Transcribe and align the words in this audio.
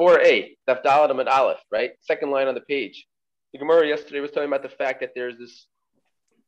4a, 0.00 0.56
Daf 0.68 1.10
and 1.10 1.28
Aleph, 1.28 1.60
right? 1.70 1.92
Second 2.00 2.30
line 2.30 2.48
on 2.48 2.54
the 2.54 2.60
page. 2.62 3.06
The 3.52 3.58
Gemara 3.58 3.86
yesterday 3.86 4.20
was 4.20 4.30
talking 4.30 4.48
about 4.48 4.62
the 4.62 4.68
fact 4.68 5.00
that 5.00 5.12
there's 5.14 5.38
this, 5.38 5.66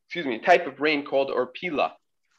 excuse 0.07 0.27
me, 0.27 0.39
type 0.39 0.67
of 0.67 0.81
rain 0.81 1.05
called 1.05 1.31
orpila. 1.31 1.93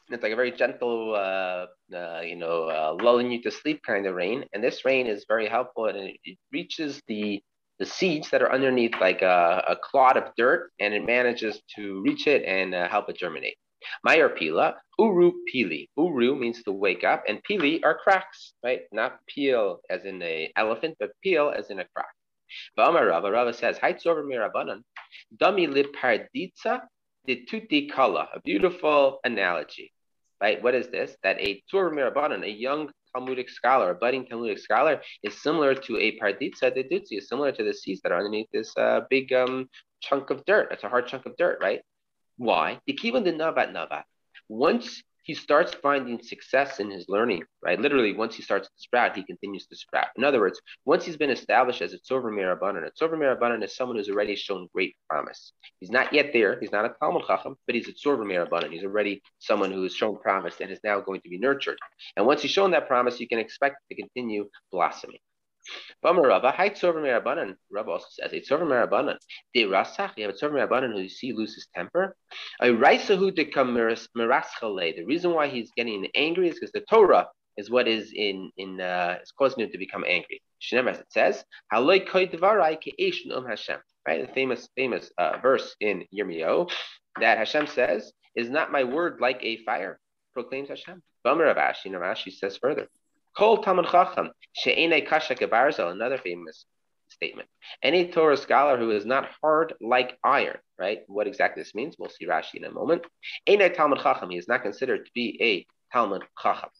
And 0.06 0.14
it's 0.14 0.22
like 0.22 0.32
a 0.32 0.36
very 0.36 0.52
gentle, 0.52 1.14
uh, 1.14 1.66
uh, 1.96 2.20
you 2.20 2.36
know, 2.36 2.64
uh, 2.64 2.96
lulling 3.00 3.30
you 3.30 3.42
to 3.42 3.50
sleep 3.50 3.80
kind 3.86 4.06
of 4.06 4.14
rain. 4.14 4.44
And 4.52 4.62
this 4.62 4.84
rain 4.84 5.06
is 5.06 5.24
very 5.28 5.48
helpful 5.48 5.86
and 5.86 5.96
it, 5.96 6.16
it 6.24 6.38
reaches 6.52 7.00
the 7.06 7.42
the 7.80 7.86
seeds 7.86 8.28
that 8.28 8.42
are 8.42 8.52
underneath 8.52 8.92
like 9.00 9.22
a, 9.22 9.64
a, 9.68 9.74
clod 9.74 10.18
of 10.18 10.24
dirt 10.36 10.70
and 10.78 10.92
it 10.92 11.02
manages 11.02 11.62
to 11.74 12.02
reach 12.02 12.26
it 12.26 12.44
and 12.44 12.74
uh, 12.74 12.86
help 12.86 13.08
it 13.08 13.16
germinate. 13.16 13.56
Mayor 14.04 14.28
pila, 14.28 14.76
uru 14.98 15.32
pili. 15.52 15.88
Uru 15.96 16.36
means 16.36 16.62
to 16.64 16.72
wake 16.72 17.04
up, 17.04 17.24
and 17.28 17.42
pili 17.44 17.80
are 17.84 17.98
cracks, 17.98 18.52
right? 18.62 18.82
Not 18.92 19.18
peel 19.26 19.80
as 19.88 20.04
in 20.04 20.22
a 20.22 20.52
elephant, 20.56 20.96
but 20.98 21.10
peel 21.22 21.52
as 21.56 21.70
in 21.70 21.78
a 21.80 21.86
crack. 21.94 22.12
V'amar 22.78 23.08
Rava, 23.08 23.30
Rava 23.30 23.52
says, 23.52 23.78
Haitzover 23.78 24.24
mirabanan, 24.24 24.82
dami 25.36 25.68
liparditza 25.68 26.82
de 27.26 27.44
tuti 27.44 27.88
kala. 27.88 28.28
A 28.34 28.40
beautiful 28.40 29.20
analogy, 29.24 29.92
right? 30.40 30.62
What 30.62 30.74
is 30.74 30.88
this? 30.88 31.16
That 31.22 31.38
a 31.40 31.62
tur 31.70 31.90
mirabanan, 31.90 32.44
a 32.44 32.50
young 32.50 32.90
Talmudic 33.14 33.48
scholar, 33.48 33.90
a 33.90 33.94
budding 33.94 34.26
Talmudic 34.26 34.58
scholar, 34.58 35.00
is 35.22 35.42
similar 35.42 35.74
to 35.74 35.98
a 35.98 36.18
parditza 36.18 36.70
dutzi, 36.70 37.18
is 37.18 37.28
similar 37.28 37.52
to 37.52 37.64
the 37.64 37.74
seeds 37.74 38.00
that 38.02 38.12
are 38.12 38.18
underneath 38.18 38.48
this 38.52 38.72
uh, 38.76 39.00
big 39.10 39.32
um, 39.32 39.68
chunk 40.00 40.30
of 40.30 40.44
dirt. 40.44 40.68
It's 40.70 40.84
a 40.84 40.88
hard 40.88 41.06
chunk 41.08 41.26
of 41.26 41.36
dirt, 41.36 41.58
right? 41.60 41.80
Why? 42.40 42.80
The 42.86 42.94
kivan 42.94 43.24
the 43.24 43.34
navat 43.34 43.70
navat. 43.70 44.04
Once 44.48 45.02
he 45.24 45.34
starts 45.34 45.74
finding 45.74 46.22
success 46.22 46.80
in 46.80 46.90
his 46.90 47.04
learning, 47.06 47.44
right? 47.62 47.78
Literally, 47.78 48.14
once 48.14 48.34
he 48.34 48.42
starts 48.42 48.66
to 48.66 48.74
sprout, 48.78 49.14
he 49.14 49.22
continues 49.22 49.66
to 49.66 49.76
sprout. 49.76 50.06
In 50.16 50.24
other 50.24 50.40
words, 50.40 50.58
once 50.86 51.04
he's 51.04 51.18
been 51.18 51.28
established 51.28 51.82
as 51.82 51.92
a 51.92 51.98
Tzover 51.98 52.32
Mirabanan, 52.32 52.86
a 52.86 52.90
Tzover 52.92 53.18
Mirabanan 53.18 53.62
is 53.62 53.76
someone 53.76 53.98
who's 53.98 54.08
already 54.08 54.36
shown 54.36 54.68
great 54.72 54.96
promise. 55.06 55.52
He's 55.80 55.90
not 55.90 56.14
yet 56.14 56.32
there. 56.32 56.58
He's 56.58 56.72
not 56.72 56.86
a 56.86 56.94
Talmud 56.98 57.24
Chacham, 57.26 57.56
but 57.66 57.74
he's 57.74 57.88
a 57.88 57.92
Tzover 57.92 58.24
Mirabanan. 58.24 58.72
He's 58.72 58.84
already 58.84 59.20
someone 59.38 59.70
who 59.70 59.82
has 59.82 59.94
shown 59.94 60.16
promise 60.16 60.54
and 60.62 60.70
is 60.70 60.80
now 60.82 60.98
going 60.98 61.20
to 61.20 61.28
be 61.28 61.36
nurtured. 61.36 61.76
And 62.16 62.24
once 62.24 62.40
he's 62.40 62.52
shown 62.52 62.70
that 62.70 62.88
promise, 62.88 63.20
you 63.20 63.28
can 63.28 63.38
expect 63.38 63.76
to 63.90 63.94
continue 63.94 64.48
blossoming. 64.72 65.20
Rabba, 66.02 66.50
hi 66.52 66.70
Tzorva 66.70 66.96
Merabanan. 66.96 67.54
Rabba 67.70 67.90
also 67.90 68.06
says, 68.10 68.32
a 68.32 68.40
Tzorva 68.40 68.62
Merabanan. 68.62 69.16
De 69.54 69.64
Rasach, 69.64 70.12
you 70.16 70.26
have 70.26 70.34
a 70.34 70.38
Tzorva 70.38 70.68
Merabanan 70.68 70.92
who 70.92 71.00
you 71.00 71.08
see 71.08 71.32
loses 71.32 71.68
temper. 71.74 72.16
A 72.60 72.68
Raisahu 72.68 73.34
de 73.34 73.44
Meraschale. 73.44 74.96
The 74.96 75.04
reason 75.04 75.32
why 75.32 75.48
he's 75.48 75.70
getting 75.76 76.06
angry 76.14 76.48
is 76.48 76.54
because 76.54 76.72
the 76.72 76.80
Torah 76.88 77.28
is 77.56 77.70
what 77.70 77.86
is 77.86 78.12
in 78.14 78.50
in 78.56 78.80
uh, 78.80 79.18
is 79.22 79.32
causing 79.32 79.64
him 79.64 79.70
to 79.70 79.78
become 79.78 80.04
angry. 80.06 80.42
Shinem, 80.62 80.90
as 80.90 80.98
it 80.98 81.12
says, 81.12 81.44
Haloi 81.72 82.08
Koi 82.08 82.26
Devarai 82.26 82.78
Ke'eshin 82.82 83.36
Um 83.36 83.46
Hashem. 83.46 83.78
Right, 84.06 84.26
the 84.26 84.32
famous 84.32 84.68
famous 84.76 85.10
uh, 85.18 85.38
verse 85.42 85.76
in 85.80 86.04
Yirmiyahu 86.14 86.70
that 87.20 87.38
Hashem 87.38 87.66
says, 87.66 88.12
"Is 88.34 88.48
not 88.48 88.72
my 88.72 88.84
word 88.84 89.18
like 89.20 89.40
a 89.42 89.62
fire?" 89.64 90.00
Proclaims 90.32 90.68
Hashem. 90.68 91.02
Bamar 91.24 91.54
Ravashi, 91.54 91.90
Ravashi 91.90 92.32
says 92.32 92.56
further. 92.56 92.88
Kol 93.36 93.58
Talmud 93.58 93.86
Chacham 93.86 94.30
she'ene 94.52 95.04
kasha 95.06 95.34
kebarzel. 95.34 95.92
Another 95.92 96.18
famous 96.18 96.66
statement. 97.08 97.48
Any 97.82 98.10
Torah 98.10 98.36
scholar 98.36 98.78
who 98.78 98.90
is 98.90 99.04
not 99.04 99.28
hard 99.42 99.74
like 99.80 100.18
iron, 100.24 100.58
right? 100.78 101.00
What 101.06 101.26
exactly 101.26 101.62
this 101.62 101.74
means, 101.74 101.96
we'll 101.98 102.10
see 102.10 102.26
Rashi 102.26 102.54
in 102.56 102.64
a 102.64 102.70
moment. 102.70 103.02
Ene 103.48 103.72
Talmud 103.72 104.00
Chacham. 104.00 104.30
He 104.30 104.38
is 104.38 104.48
not 104.48 104.62
considered 104.62 105.06
to 105.06 105.10
be 105.14 105.38
a 105.40 105.66
Talmud 105.92 106.22
Chacham, 106.40 106.70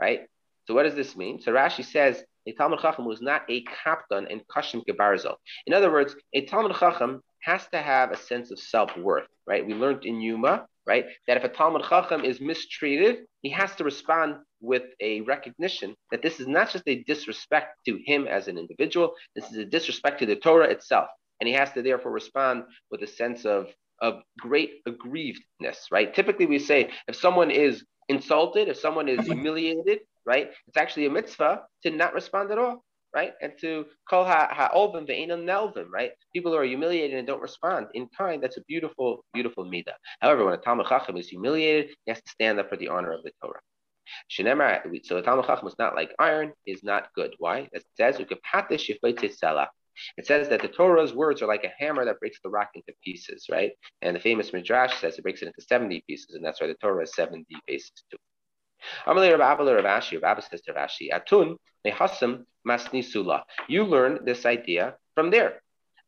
right? 0.00 0.26
So 0.66 0.74
what 0.74 0.84
does 0.84 0.94
this 0.94 1.16
mean? 1.16 1.40
So 1.40 1.52
Rashi 1.52 1.84
says 1.84 2.22
a 2.46 2.52
Talmud 2.52 2.80
Chacham 2.80 3.04
was 3.04 3.20
not 3.20 3.42
a 3.48 3.64
kapton 3.64 4.30
and 4.30 4.42
kashim 4.48 4.82
kebarzel. 4.88 5.34
In 5.66 5.74
other 5.74 5.90
words, 5.90 6.14
a 6.34 6.46
Talmud 6.46 6.76
Chacham 6.76 7.22
has 7.42 7.66
to 7.68 7.78
have 7.78 8.10
a 8.10 8.16
sense 8.16 8.50
of 8.50 8.58
self 8.58 8.96
worth, 8.96 9.26
right? 9.46 9.66
We 9.66 9.74
learned 9.74 10.04
in 10.04 10.20
Yuma, 10.20 10.66
right, 10.86 11.06
that 11.26 11.36
if 11.36 11.44
a 11.44 11.48
Talmud 11.48 11.82
Chacham 11.88 12.24
is 12.24 12.40
mistreated, 12.40 13.24
he 13.42 13.50
has 13.50 13.74
to 13.76 13.84
respond 13.84 14.36
with 14.60 14.84
a 15.00 15.22
recognition 15.22 15.94
that 16.10 16.22
this 16.22 16.40
is 16.40 16.46
not 16.46 16.70
just 16.70 16.84
a 16.86 17.02
disrespect 17.04 17.78
to 17.86 17.98
him 18.04 18.26
as 18.26 18.48
an 18.48 18.58
individual, 18.58 19.14
this 19.34 19.50
is 19.50 19.56
a 19.56 19.64
disrespect 19.64 20.18
to 20.20 20.26
the 20.26 20.36
Torah 20.36 20.68
itself. 20.68 21.08
And 21.40 21.48
he 21.48 21.54
has 21.54 21.72
to 21.72 21.82
therefore 21.82 22.12
respond 22.12 22.64
with 22.90 23.02
a 23.02 23.06
sense 23.06 23.44
of, 23.44 23.68
of 24.00 24.22
great 24.38 24.84
aggrievedness, 24.86 25.90
right? 25.90 26.14
Typically, 26.14 26.46
we 26.46 26.58
say 26.58 26.90
if 27.08 27.16
someone 27.16 27.50
is 27.50 27.84
insulted, 28.08 28.68
if 28.68 28.78
someone 28.78 29.08
is 29.08 29.26
humiliated, 29.26 30.00
right, 30.26 30.50
it's 30.66 30.76
actually 30.76 31.06
a 31.06 31.10
mitzvah 31.10 31.62
to 31.82 31.90
not 31.90 32.14
respond 32.14 32.50
at 32.50 32.58
all 32.58 32.84
right? 33.14 33.32
And 33.42 33.52
to 33.60 33.86
call 34.08 34.24
ha'olvim 34.24 35.08
ve'enam 35.08 35.44
nelvim, 35.44 35.86
right? 35.90 36.12
People 36.32 36.52
who 36.52 36.58
are 36.58 36.64
humiliated 36.64 37.18
and 37.18 37.26
don't 37.26 37.42
respond 37.42 37.86
in 37.94 38.08
kind, 38.16 38.42
that's 38.42 38.56
a 38.56 38.62
beautiful, 38.68 39.24
beautiful 39.34 39.64
midah. 39.64 39.94
However, 40.20 40.44
when 40.44 40.54
a 40.54 40.58
Talmud 40.58 40.86
Chacham 40.86 41.16
is 41.16 41.28
humiliated, 41.28 41.90
he 42.04 42.10
has 42.10 42.22
to 42.22 42.30
stand 42.30 42.60
up 42.60 42.68
for 42.68 42.76
the 42.76 42.88
honor 42.88 43.12
of 43.12 43.22
the 43.22 43.32
Torah. 43.42 43.60
So 44.28 45.16
a 45.16 45.22
Talmud 45.22 45.46
Chacham 45.46 45.68
is 45.68 45.76
not 45.78 45.94
like 45.94 46.14
iron, 46.18 46.52
is 46.66 46.82
not 46.82 47.12
good. 47.14 47.34
Why? 47.38 47.68
It 47.72 47.84
says, 47.96 48.18
it 50.16 50.26
says 50.26 50.48
that 50.48 50.62
the 50.62 50.68
Torah's 50.68 51.12
words 51.12 51.42
are 51.42 51.46
like 51.46 51.64
a 51.64 51.72
hammer 51.78 52.04
that 52.04 52.20
breaks 52.20 52.38
the 52.42 52.50
rock 52.50 52.70
into 52.74 52.92
pieces, 53.04 53.46
right? 53.50 53.72
And 54.02 54.16
the 54.16 54.20
famous 54.20 54.52
Midrash 54.52 54.98
says 55.00 55.18
it 55.18 55.22
breaks 55.22 55.42
it 55.42 55.46
into 55.46 55.60
70 55.60 56.02
pieces, 56.06 56.34
and 56.34 56.44
that's 56.44 56.60
why 56.60 56.66
the 56.68 56.74
Torah 56.74 57.02
has 57.02 57.14
70 57.14 57.44
pieces 57.66 57.92
too. 58.10 58.16
Amalei 59.06 59.30
Rav 59.38 59.60
Abba 59.60 59.74
Rav 59.74 59.84
Ashi, 59.84 60.14
Rav 60.22 60.38
Abba 60.38 60.42
says 60.42 60.62
to 60.62 60.72
Rashi, 60.72 61.10
Atun 61.12 61.56
mehasam 61.86 62.44
masnisula. 62.66 63.42
You 63.68 63.84
learned 63.84 64.26
this 64.26 64.46
idea 64.46 64.96
from 65.14 65.30
there. 65.30 65.60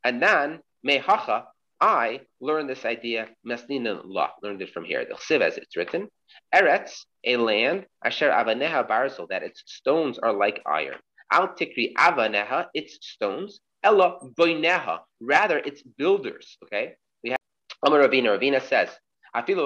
Anan 0.04 0.60
mehacha, 0.86 1.44
I 1.80 2.20
learned 2.40 2.70
this 2.70 2.84
idea 2.84 3.28
masninullah, 3.46 4.30
learned 4.42 4.62
it 4.62 4.70
from 4.72 4.84
here. 4.84 5.04
The 5.04 5.14
chsiv 5.14 5.40
as 5.40 5.56
it's 5.58 5.76
written, 5.76 6.08
Eretz, 6.54 7.04
a 7.24 7.36
land, 7.36 7.86
asher 8.04 8.30
avaneha 8.30 8.86
barzel, 8.88 9.28
that 9.28 9.42
its 9.42 9.62
stones 9.66 10.18
are 10.18 10.32
like 10.32 10.62
iron. 10.66 10.98
Al 11.30 11.48
tikri 11.48 11.92
avaneha, 11.94 12.66
its 12.74 12.98
stones, 13.00 13.60
ella 13.82 14.18
boineha, 14.38 15.00
rather 15.20 15.58
its 15.58 15.82
builders. 15.82 16.58
Okay, 16.64 16.94
we 17.22 17.30
have 17.30 17.38
Amar 17.84 18.00
Ravina. 18.00 18.38
Ravina 18.38 18.60
says 18.62 18.90
Still, 19.34 19.56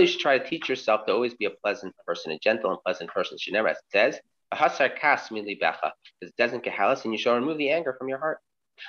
you 0.00 0.06
should 0.06 0.20
try 0.20 0.38
to 0.38 0.48
teach 0.48 0.68
yourself 0.68 1.04
to 1.06 1.12
always 1.12 1.34
be 1.34 1.44
a 1.44 1.50
pleasant 1.50 1.94
person, 2.06 2.32
a 2.32 2.38
gentle 2.38 2.70
and 2.70 2.78
pleasant 2.82 3.10
person. 3.10 3.36
She 3.38 3.52
never 3.52 3.74
says, 3.92 4.18
because 4.50 4.80
it 6.22 6.36
doesn't 6.38 6.62
get 6.64 6.72
and 7.04 7.12
you 7.12 7.18
shall 7.18 7.34
remove 7.34 7.58
the 7.58 7.70
anger 7.70 7.94
from 7.98 8.08
your 8.08 8.18
heart. 8.18 8.38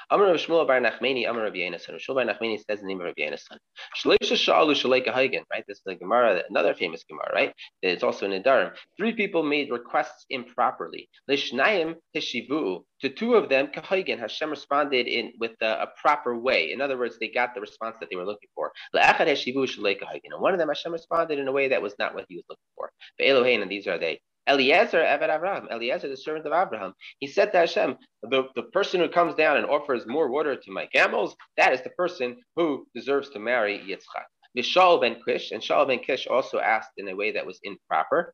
Amar 0.09 0.28
Rav 0.28 0.38
Shmuel 0.38 0.68
Bar 0.68 0.80
Nachmani, 0.80 1.30
Amar 1.30 1.44
Rav 1.44 1.53
Yenasan. 1.53 2.00
Shmuel 2.00 2.16
Bar 2.16 2.25
Nachmani 2.25 2.59
says 2.70 2.81
the 2.81 2.88
name 2.88 3.02
of 3.02 3.16
Yenasan. 3.16 3.58
Shleisha 3.96 4.36
Sha'alu 4.36 4.74
Shaleka 4.74 5.14
Hagen, 5.14 5.44
right? 5.52 5.64
This 5.68 5.78
is 5.78 5.84
the 5.86 5.96
Gemara, 5.96 6.44
another 6.50 6.74
famous 6.74 7.03
Gemara, 7.03 7.30
right? 7.34 7.53
It's 7.81 8.03
also 8.03 8.30
in 8.30 8.42
Nedarim. 8.42 8.72
Three 8.97 9.14
people 9.14 9.44
made 9.44 9.72
requests 9.72 10.26
improperly. 10.30 11.09
Lishnayim 11.30 11.96
Hishivu. 12.16 12.84
To 13.02 13.09
two 13.09 13.36
of 13.36 13.47
them, 13.47 13.68
Kahagen, 13.68 14.18
Hashem 14.18 14.50
responded 14.50 15.08
in 15.08 15.34
with 15.40 15.52
a, 15.62 15.84
a, 15.84 15.88
proper 16.02 16.36
way. 16.38 16.72
In 16.72 16.81
other 16.81 16.97
words, 16.97 17.18
they 17.20 17.28
got 17.28 17.53
the 17.53 17.62
response 17.62 17.96
that 18.00 18.09
they 18.09 18.16
were 18.16 18.26
looking 18.26 18.50
for. 18.56 18.72
And 18.94 20.42
one 20.42 20.53
of 20.53 20.59
them, 20.59 20.68
Hashem 20.68 20.92
responded 20.92 21.38
in 21.38 21.47
a 21.47 21.52
way 21.52 21.68
that 21.68 21.81
was 21.81 21.94
not 22.00 22.16
what 22.16 22.26
he 22.28 22.38
was 22.38 22.46
looking 22.50 22.64
for. 22.76 22.92
And 23.20 23.72
these 23.72 23.86
are 23.86 24.00
they. 24.00 24.20
Eliezer, 24.47 25.00
Eved 25.00 25.34
Abraham, 25.35 25.68
Eliezer, 25.72 26.08
the 26.08 26.18
servant 26.18 26.46
of 26.46 26.53
Abraham, 26.53 26.94
he 27.19 27.28
said 27.28 27.52
to 27.52 27.59
Hashem, 27.59 27.97
the, 28.24 28.44
the 28.56 28.63
person 28.63 29.02
who 29.02 29.09
comes 29.09 29.35
down 29.35 29.58
and 29.58 29.66
offers 29.66 30.08
more 30.08 30.30
water 30.30 30.56
to 30.56 30.72
my 30.72 30.85
camels, 30.88 31.35
that 31.58 31.74
is 31.74 31.81
the 31.81 31.90
person 31.91 32.38
who 32.56 32.88
deserves 32.96 33.30
to 33.31 33.40
marry 33.40 33.80
Yitzchak. 33.80 34.25
Shaul 34.63 35.00
ben 35.02 35.18
Kish, 35.24 35.52
and 35.52 35.62
Shaul 35.62 35.88
ben 35.88 36.00
Kish 36.00 36.25
also 36.28 36.59
asked 36.59 36.91
in 36.97 37.08
a 37.09 37.16
way 37.16 37.31
that 37.34 37.46
was 37.46 37.59
improper. 37.63 38.34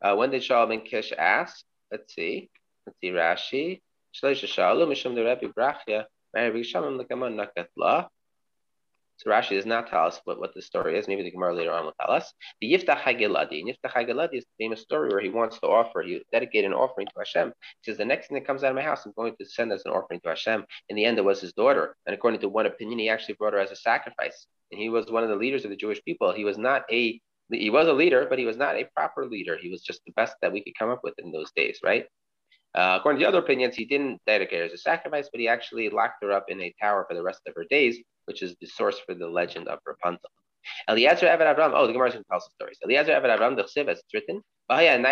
Uh, 0.00 0.14
when 0.14 0.30
did 0.30 0.42
Shaul 0.42 0.68
ben 0.68 0.80
Kish 0.80 1.12
ask? 1.12 1.64
Let's 1.90 2.14
see. 2.14 2.50
Let's 2.86 2.98
see, 3.00 3.10
Rashi. 3.10 3.80
Shalu, 4.14 4.86
Mishum 4.86 5.14
the 5.14 5.24
Rebbe 5.24 5.52
Brachya, 5.52 6.04
Mary 6.32 6.62
Bishamim 6.62 7.00
Lakaman 7.00 7.34
Nakatla. 7.34 8.06
So 9.24 9.30
Rashi 9.30 9.50
does 9.50 9.64
not 9.64 9.88
tell 9.88 10.06
us 10.06 10.20
what, 10.24 10.38
what 10.38 10.54
the 10.54 10.60
story 10.60 10.98
is. 10.98 11.08
Maybe 11.08 11.22
the 11.22 11.30
Gemara 11.30 11.54
later 11.54 11.72
on 11.72 11.84
will 11.84 11.94
tell 12.00 12.14
us. 12.14 12.32
The 12.60 12.72
Yiftach 12.72 13.00
Hagiladi. 13.00 13.60
And 13.60 13.68
Yiftach 13.70 13.92
Hagiladi 13.92 14.34
is 14.34 14.44
the 14.44 14.64
famous 14.64 14.82
story 14.82 15.08
where 15.08 15.20
he 15.20 15.30
wants 15.30 15.58
to 15.60 15.66
offer, 15.66 16.02
he 16.02 16.22
dedicated 16.30 16.70
an 16.70 16.76
offering 16.76 17.06
to 17.06 17.12
Hashem. 17.18 17.52
He 17.80 17.90
says, 17.90 17.98
The 17.98 18.04
next 18.04 18.28
thing 18.28 18.34
that 18.34 18.46
comes 18.46 18.62
out 18.62 18.70
of 18.70 18.76
my 18.76 18.82
house, 18.82 19.06
I'm 19.06 19.12
going 19.16 19.34
to 19.40 19.46
send 19.46 19.72
as 19.72 19.82
an 19.86 19.92
offering 19.92 20.20
to 20.20 20.28
Hashem. 20.28 20.64
In 20.90 20.96
the 20.96 21.04
end, 21.04 21.18
it 21.18 21.24
was 21.24 21.40
his 21.40 21.54
daughter. 21.54 21.96
And 22.06 22.14
according 22.14 22.40
to 22.40 22.48
one 22.48 22.66
opinion, 22.66 22.98
he 22.98 23.08
actually 23.08 23.34
brought 23.34 23.54
her 23.54 23.58
as 23.58 23.70
a 23.70 23.76
sacrifice. 23.76 24.46
And 24.70 24.80
he 24.80 24.90
was 24.90 25.06
one 25.10 25.22
of 25.22 25.30
the 25.30 25.36
leaders 25.36 25.64
of 25.64 25.70
the 25.70 25.76
Jewish 25.76 26.02
people. 26.04 26.32
He 26.32 26.44
was 26.44 26.58
not 26.58 26.82
a 26.90 27.20
he 27.50 27.68
was 27.68 27.88
a 27.88 27.92
leader, 27.92 28.26
but 28.28 28.38
he 28.38 28.46
was 28.46 28.56
not 28.56 28.74
a 28.74 28.88
proper 28.96 29.26
leader. 29.26 29.58
He 29.60 29.68
was 29.68 29.82
just 29.82 30.00
the 30.06 30.12
best 30.12 30.34
that 30.40 30.50
we 30.50 30.64
could 30.64 30.72
come 30.78 30.88
up 30.88 31.00
with 31.04 31.12
in 31.18 31.30
those 31.30 31.52
days, 31.54 31.78
right? 31.84 32.06
Uh, 32.74 32.96
according 32.98 33.20
to 33.20 33.24
the 33.24 33.28
other 33.28 33.38
opinions, 33.38 33.76
he 33.76 33.84
didn't 33.84 34.18
dedicate 34.26 34.58
her 34.58 34.64
as 34.64 34.72
a 34.72 34.78
sacrifice, 34.78 35.28
but 35.30 35.40
he 35.40 35.46
actually 35.46 35.90
locked 35.90 36.22
her 36.22 36.32
up 36.32 36.46
in 36.48 36.60
a 36.60 36.74
tower 36.80 37.04
for 37.08 37.14
the 37.14 37.22
rest 37.22 37.40
of 37.46 37.54
her 37.54 37.64
days, 37.70 37.98
which 38.26 38.42
is 38.42 38.54
the 38.60 38.66
source 38.66 38.98
for 39.04 39.14
the 39.14 39.28
legend 39.28 39.68
of 39.68 39.78
Rapunzel. 39.86 40.30
Eliezer 40.88 41.26
Eved 41.26 41.54
Avram. 41.54 41.72
Oh, 41.74 41.86
the 41.86 41.92
Gemara 41.92 42.08
is 42.08 42.14
going 42.14 42.24
to 42.24 42.30
tell 42.30 42.40
some 42.40 42.52
stories. 42.54 42.78
Eliezer 42.82 43.12
Eved 43.12 43.36
Avram, 43.36 43.56
the 43.56 43.64
Chsiv, 43.64 43.88
as 43.88 43.98
it's 43.98 44.14
written, 44.14 44.42
and 44.70 45.04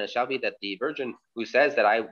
it 0.00 0.10
shall 0.10 0.26
be 0.26 0.38
that 0.38 0.54
the 0.60 0.76
virgin 0.78 1.14
who 1.34 1.44
says 1.44 1.74
that 1.74 1.84
I 1.84 2.00
uh, 2.00 2.04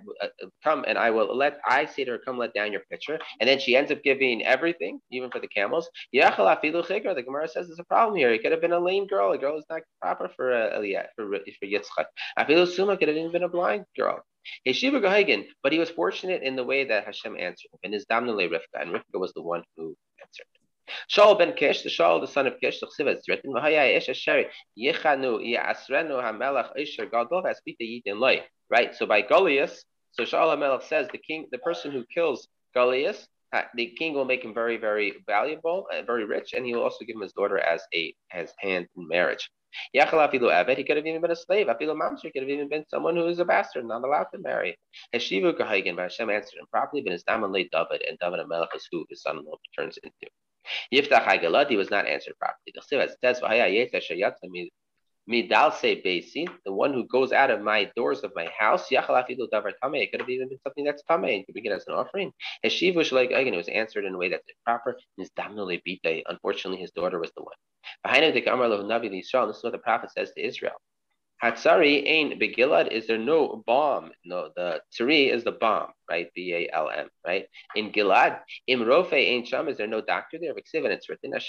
come 0.64 0.84
and 0.86 0.98
I 0.98 1.10
will 1.10 1.36
let 1.36 1.60
I 1.64 1.86
say 1.86 2.04
to 2.04 2.10
her, 2.12 2.18
come 2.18 2.38
let 2.38 2.54
down 2.54 2.72
your 2.72 2.82
pitcher, 2.90 3.20
and 3.40 3.48
then 3.48 3.60
she 3.60 3.76
ends 3.76 3.92
up 3.92 4.02
giving 4.02 4.44
everything, 4.44 4.98
even 5.12 5.30
for 5.30 5.38
the 5.38 5.46
camels. 5.46 5.88
The 6.12 7.22
Gemara 7.24 7.48
says 7.48 7.68
there's 7.68 7.78
a 7.78 7.84
problem 7.84 8.16
here. 8.16 8.32
It 8.32 8.42
could 8.42 8.50
have 8.50 8.60
been 8.60 8.72
a 8.72 8.80
lame 8.80 9.06
girl. 9.06 9.30
A 9.32 9.38
girl 9.38 9.56
is 9.58 9.64
not 9.70 9.82
proper 10.00 10.28
for 10.34 10.52
uh, 10.52 10.80
for 11.14 11.28
for 11.28 11.66
Yitzchak. 11.66 12.06
Afilu 12.38 12.66
Suma 12.66 12.96
could 12.96 13.08
have 13.08 13.16
even 13.16 13.30
been 13.30 13.44
a 13.44 13.48
blind 13.48 13.84
girl. 13.96 14.24
But 15.62 15.72
he 15.72 15.78
was 15.78 15.90
fortunate 15.90 16.42
in 16.42 16.56
the 16.56 16.64
way 16.64 16.84
that 16.84 17.04
Hashem 17.04 17.36
answered 17.38 17.68
him. 17.72 17.80
And 17.84 17.94
his 17.94 18.06
Damnale 18.06 18.50
Rivka, 18.50 18.80
and 18.80 18.90
Rivka 18.92 19.18
was 19.18 19.32
the 19.34 19.42
one 19.42 19.64
who 19.76 19.96
answered. 20.20 20.46
Shaul 21.10 21.36
ben 21.36 21.52
Kish, 21.54 21.82
the 21.82 21.88
Shaul, 21.88 22.20
the 22.20 22.28
son 22.28 22.46
of 22.46 22.60
Kish, 22.60 22.80
the 22.80 22.86
it's 23.08 23.28
written. 23.28 23.52
Right? 28.68 28.94
So 28.94 29.06
by 29.06 29.22
Goliath, 29.22 29.84
so 30.12 30.22
Shaul 30.24 30.56
HaMelech 30.56 30.82
says 30.84 31.08
the 31.12 31.18
king, 31.18 31.46
the 31.50 31.58
person 31.58 31.90
who 31.90 32.04
kills 32.12 32.48
Goliath, 32.74 33.26
the 33.74 33.86
king 33.98 34.14
will 34.14 34.24
make 34.24 34.44
him 34.44 34.54
very, 34.54 34.76
very 34.76 35.14
valuable 35.26 35.86
and 35.92 36.06
very 36.06 36.24
rich, 36.24 36.52
and 36.52 36.64
he 36.64 36.74
will 36.74 36.82
also 36.82 37.04
give 37.04 37.16
him 37.16 37.22
his 37.22 37.32
daughter 37.32 37.58
as 37.58 37.82
a 37.94 38.14
as 38.32 38.52
hand 38.58 38.86
in 38.96 39.08
marriage. 39.08 39.50
He 39.92 40.00
could 40.00 40.96
have 40.96 41.06
even 41.06 41.20
been 41.20 41.30
a 41.30 41.36
slave. 41.36 41.66
Mamzer, 41.66 42.32
could 42.32 42.42
have 42.42 42.48
even 42.48 42.68
been 42.68 42.84
someone 42.88 43.16
who 43.16 43.26
is 43.26 43.38
a 43.38 43.44
bastard, 43.44 43.86
not 43.86 44.04
allowed 44.04 44.26
to 44.32 44.38
marry. 44.38 44.78
Heshivu 45.14 45.58
kahagen, 45.58 45.96
but 45.96 46.02
Hashem 46.02 46.30
answered 46.30 46.58
him 46.58 46.66
properly, 46.70 47.02
but 47.02 47.12
his 47.12 47.22
daman 47.24 47.52
lay 47.52 47.64
David, 47.64 48.02
and 48.08 48.18
David 48.18 48.40
Amelech 48.40 48.74
is 48.74 48.88
who 48.90 49.04
his 49.08 49.22
son-in-law 49.22 49.56
turns 49.76 49.98
into. 50.02 50.30
Yiftach 50.92 51.24
Hagaladi 51.24 51.76
was 51.76 51.90
not 51.90 52.06
answered 52.06 52.34
properly. 52.38 52.72
The 52.74 52.82
says, 52.82 53.40
the 56.64 56.72
one 56.72 56.92
who 56.92 57.04
goes 57.06 57.32
out 57.32 57.50
of 57.50 57.60
my 57.60 57.90
doors 57.96 58.20
of 58.20 58.32
my 58.34 58.48
house, 58.58 58.88
Yachalafilu 58.90 59.48
Davar 59.52 59.72
it 59.94 60.10
could 60.10 60.20
have 60.20 60.30
even 60.30 60.48
been 60.48 60.58
something 60.62 60.84
that's 60.84 61.02
Tame 61.08 61.24
and 61.24 61.44
could 61.44 61.54
begin 61.54 61.72
as 61.72 61.86
an 61.88 61.94
offering. 61.94 62.32
Heshivush 62.64 63.12
like 63.12 63.30
again, 63.30 63.54
it 63.54 63.56
was 63.56 63.68
answered 63.68 64.04
in 64.04 64.14
a 64.14 64.18
way 64.18 64.28
that's 64.28 64.46
improper. 64.48 64.98
Unfortunately, 65.18 66.78
his 66.80 66.92
daughter 66.92 67.18
was 67.18 67.32
the 67.36 67.42
one. 67.42 67.56
Behind 68.02 68.34
the 68.34 68.42
Gamar 68.42 68.72
of 68.72 69.04
Israel, 69.04 69.46
this 69.46 69.58
is 69.58 69.62
what 69.62 69.72
the 69.72 69.78
prophet 69.78 70.10
says 70.10 70.32
to 70.32 70.44
Israel. 70.44 70.74
Hatsari 71.42 72.06
ain 72.06 72.38
begilad. 72.40 72.90
Is 72.90 73.06
there 73.06 73.18
no 73.18 73.62
balm? 73.66 74.10
No, 74.24 74.50
the 74.56 74.80
tsari 74.90 75.30
is 75.30 75.44
the 75.44 75.52
balm, 75.52 75.90
right? 76.08 76.28
B 76.34 76.54
A 76.54 76.70
L 76.72 76.88
M, 76.88 77.10
right? 77.26 77.46
In 77.74 77.92
Gilad, 77.92 78.40
im 78.66 78.80
rofe 78.80 79.12
ain 79.12 79.44
sham. 79.44 79.68
Is 79.68 79.76
there 79.76 79.86
no 79.86 80.00
doctor 80.00 80.38
there? 80.40 80.52
And 80.52 80.94
it's 80.94 81.08
written. 81.10 81.30
That 81.30 81.42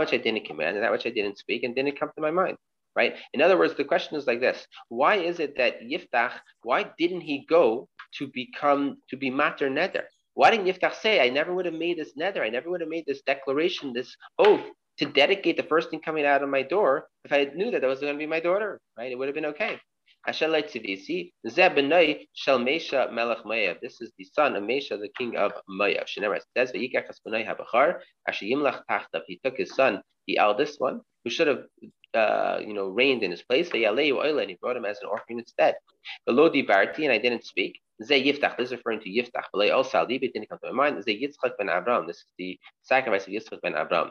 which 0.00 0.12
I 0.12 0.16
didn't 0.16 0.44
command, 0.44 0.76
and 0.76 0.84
that 0.84 0.90
which 0.90 1.06
I 1.06 1.10
didn't 1.10 1.38
speak, 1.38 1.62
and 1.62 1.74
didn't 1.74 2.00
come 2.00 2.10
to 2.16 2.20
my 2.20 2.32
mind. 2.32 2.56
Right? 2.96 3.14
In 3.32 3.42
other 3.42 3.56
words, 3.56 3.74
the 3.74 3.84
question 3.84 4.16
is 4.16 4.26
like 4.26 4.40
this: 4.40 4.66
Why 4.88 5.16
is 5.16 5.38
it 5.38 5.56
that 5.56 5.82
Yiftach? 5.82 6.32
Why 6.62 6.90
didn't 6.98 7.20
he 7.20 7.46
go 7.48 7.88
to 8.14 8.26
become 8.26 8.96
to 9.10 9.16
be 9.16 9.30
mater 9.30 9.70
neder? 9.70 10.02
Why 10.38 10.52
didn't 10.52 10.66
Yiftach 10.66 10.94
say, 10.94 11.20
I 11.20 11.30
never 11.30 11.52
would 11.52 11.64
have 11.64 11.74
made 11.74 11.98
this 11.98 12.12
nether, 12.14 12.44
I 12.44 12.48
never 12.48 12.70
would 12.70 12.80
have 12.80 12.88
made 12.88 13.06
this 13.08 13.22
declaration, 13.22 13.92
this 13.92 14.16
oath 14.38 14.64
to 14.98 15.04
dedicate 15.04 15.56
the 15.56 15.64
first 15.64 15.90
thing 15.90 16.00
coming 16.00 16.24
out 16.24 16.44
of 16.44 16.48
my 16.48 16.62
door 16.62 17.08
if 17.24 17.32
I 17.32 17.46
knew 17.56 17.72
that 17.72 17.80
that 17.80 17.88
was 17.88 17.98
going 17.98 18.12
to 18.12 18.18
be 18.18 18.24
my 18.24 18.38
daughter, 18.38 18.80
right? 18.96 19.10
It 19.10 19.18
would 19.18 19.26
have 19.26 19.34
been 19.34 19.46
okay. 19.46 19.80
This 20.28 20.40
is 20.40 20.42
the 24.16 24.24
son 24.32 24.54
of 24.54 24.62
Mesha, 24.62 25.00
the 25.00 25.08
king 25.18 25.36
of 25.36 25.50
says, 26.56 26.70
He 26.72 26.88
took 29.44 29.56
his 29.56 29.74
son, 29.74 30.00
the 30.28 30.38
eldest 30.38 30.80
one, 30.80 31.00
who 31.24 31.30
should 31.30 31.48
have 31.48 31.64
uh, 32.14 32.60
you 32.64 32.74
know, 32.74 32.86
reigned 32.86 33.24
in 33.24 33.32
his 33.32 33.42
place. 33.42 33.70
And 33.72 34.50
he 34.50 34.56
brought 34.60 34.76
him 34.76 34.84
as 34.84 34.98
an 35.02 35.08
orphan 35.10 35.40
instead. 35.40 35.74
Lodi 36.28 36.60
and 36.60 37.12
I 37.12 37.18
didn't 37.18 37.44
speak. 37.44 37.80
Zay 38.02 38.22
Yiftach, 38.22 38.56
this 38.56 38.66
is 38.66 38.72
referring 38.72 39.00
to 39.00 39.10
Yiftach. 39.10 39.44
But 39.52 39.70
also, 39.70 40.06
didn't 40.06 40.48
come 40.48 40.58
to 40.64 40.72
my 40.72 40.90
mind. 40.90 41.04
Zay 41.04 41.20
Yitzchak 41.20 41.52
ben 41.58 41.68
Abram. 41.68 42.06
This 42.06 42.18
is 42.18 42.32
the 42.38 42.58
sacrifice 42.82 43.26
of 43.26 43.32
Yitzchak 43.32 43.60
ben 43.62 43.74
Abram. 43.74 44.10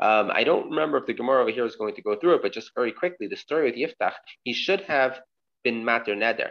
Um, 0.00 0.30
I 0.32 0.44
don't 0.44 0.70
remember 0.70 0.98
if 0.98 1.06
the 1.06 1.14
Gemara 1.14 1.42
over 1.42 1.50
here 1.50 1.64
is 1.64 1.76
going 1.76 1.94
to 1.94 2.02
go 2.02 2.16
through 2.16 2.34
it, 2.34 2.42
but 2.42 2.52
just 2.52 2.72
very 2.74 2.92
quickly, 2.92 3.28
the 3.28 3.36
story 3.36 3.70
with 3.70 3.76
Yiftach, 3.78 4.14
he 4.42 4.52
should 4.52 4.80
have 4.82 5.20
been 5.62 5.84
Mater 5.84 6.14
Neder. 6.14 6.50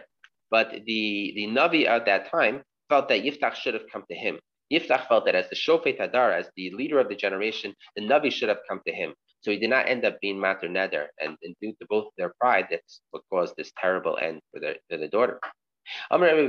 But 0.50 0.70
the, 0.86 1.32
the 1.36 1.46
Navi 1.46 1.86
at 1.86 2.06
that 2.06 2.30
time 2.30 2.62
felt 2.88 3.08
that 3.08 3.22
Yiftach 3.22 3.54
should 3.54 3.74
have 3.74 3.84
come 3.92 4.04
to 4.10 4.16
him. 4.16 4.38
Yiftach 4.72 5.08
felt 5.08 5.26
that 5.26 5.34
as 5.34 5.48
the 5.50 5.56
Shofet 5.56 6.00
Hadar, 6.00 6.38
as 6.38 6.48
the 6.56 6.70
leader 6.74 6.98
of 6.98 7.08
the 7.08 7.14
generation, 7.14 7.74
the 7.96 8.02
Navi 8.02 8.32
should 8.32 8.48
have 8.48 8.60
come 8.68 8.80
to 8.86 8.92
him. 8.92 9.14
So 9.42 9.50
he 9.50 9.58
did 9.58 9.70
not 9.70 9.88
end 9.88 10.06
up 10.06 10.18
being 10.20 10.40
Mater 10.40 10.68
Neder. 10.68 11.06
And, 11.20 11.36
and 11.42 11.54
due 11.60 11.72
to 11.72 11.86
both 11.88 12.06
their 12.16 12.32
pride, 12.40 12.68
that's 12.70 13.02
what 13.10 13.22
caused 13.30 13.54
this 13.56 13.72
terrible 13.78 14.18
end 14.20 14.40
for 14.52 14.60
their, 14.60 14.76
for 14.88 14.96
their 14.96 15.08
daughter. 15.08 15.38
Even 16.12 16.48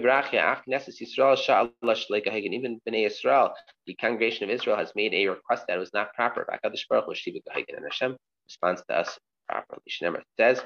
Bnei 2.88 3.06
Israel, 3.06 3.54
the 3.86 3.94
congregation 3.96 4.44
of 4.46 4.50
Israel 4.50 4.78
has 4.78 4.94
made 4.96 5.14
a 5.14 5.28
request 5.28 5.66
that 5.68 5.78
was 5.78 5.94
not 5.94 6.14
proper. 6.14 6.48
And 6.50 7.84
Hashem 7.84 8.18
responds 8.46 8.84
to 8.88 8.96
us 8.96 9.20
properly. 9.50 9.82
Shnemer 9.90 10.22
says, 10.38 10.64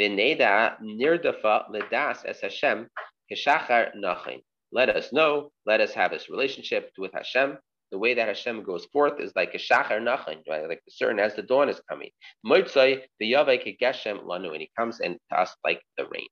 "V'neda 0.00 0.80
nirdafa 0.80 1.70
ledas 1.70 2.24
es 2.24 2.40
Hashem 2.40 2.88
keshachar 3.30 3.94
nachin." 3.96 4.42
Let 4.72 4.88
us 4.90 5.12
know. 5.12 5.52
Let 5.64 5.80
us 5.80 5.92
have 5.94 6.10
this 6.10 6.28
relationship 6.28 6.90
with 6.98 7.12
Hashem. 7.12 7.58
The 7.92 7.98
way 7.98 8.14
that 8.14 8.26
Hashem 8.26 8.64
goes 8.64 8.84
forth 8.86 9.20
is 9.20 9.32
like 9.36 9.54
a 9.54 9.58
shachar 9.58 10.00
nachin, 10.00 10.42
right? 10.48 10.68
Like 10.68 10.82
the 10.84 10.90
certain 10.90 11.20
as 11.20 11.34
the 11.36 11.42
dawn 11.42 11.68
is 11.68 11.80
coming. 11.88 12.10
Moitzai 12.44 13.04
the 13.20 13.32
yavei 13.32 13.78
geshem 13.80 14.24
lanu, 14.24 14.52
and 14.52 14.60
he 14.60 14.70
comes 14.76 15.00
and 15.00 15.18
to 15.30 15.38
us 15.38 15.54
like 15.64 15.82
the 15.96 16.06
rain. 16.06 16.26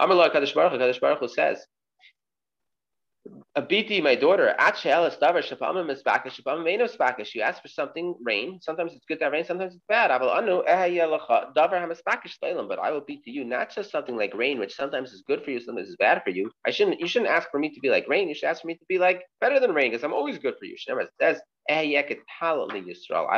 Amallah 0.00 0.32
Kadosh 0.32 0.54
Baruch 0.54 0.72
Hu, 0.72 0.78
Kadosh 0.78 1.00
Baruch 1.00 1.20
Hu 1.20 1.28
says, 1.28 1.64
Abiti, 3.58 4.00
my 4.00 4.14
daughter, 4.14 4.54
you 4.54 4.60
ask 7.42 7.62
for 7.62 7.68
something, 7.68 8.14
rain. 8.22 8.60
Sometimes 8.62 8.92
it's 8.92 9.04
good 9.06 9.18
to 9.18 9.24
have 9.24 9.32
rain, 9.32 9.44
sometimes 9.44 9.74
it's 9.74 9.82
bad. 9.88 10.16
But 10.16 10.28
I 12.78 12.90
will 12.92 13.00
be 13.00 13.20
to 13.24 13.30
you 13.32 13.44
not 13.44 13.74
just 13.74 13.90
something 13.90 14.16
like 14.16 14.32
rain, 14.32 14.60
which 14.60 14.76
sometimes 14.76 15.12
is 15.12 15.24
good 15.26 15.42
for 15.42 15.50
you, 15.50 15.58
sometimes 15.58 15.88
is 15.88 15.96
bad 15.96 16.22
for 16.22 16.30
you. 16.30 16.52
I 16.66 16.70
shouldn't 16.70 17.00
you 17.00 17.08
shouldn't 17.08 17.32
ask 17.32 17.50
for 17.50 17.58
me 17.58 17.70
to 17.70 17.80
be 17.80 17.90
like 17.90 18.06
rain, 18.08 18.28
you 18.28 18.34
should 18.36 18.48
ask 18.48 18.60
for 18.62 18.68
me 18.68 18.74
to 18.74 18.84
be 18.88 18.98
like 18.98 19.24
better 19.40 19.58
than 19.58 19.74
rain, 19.74 19.90
because 19.90 20.04
I'm 20.04 20.14
always 20.14 20.38
good 20.38 20.54
for 20.58 20.66
you. 20.66 20.76
It 20.76 21.10
says, 21.20 21.40
I 21.68 21.82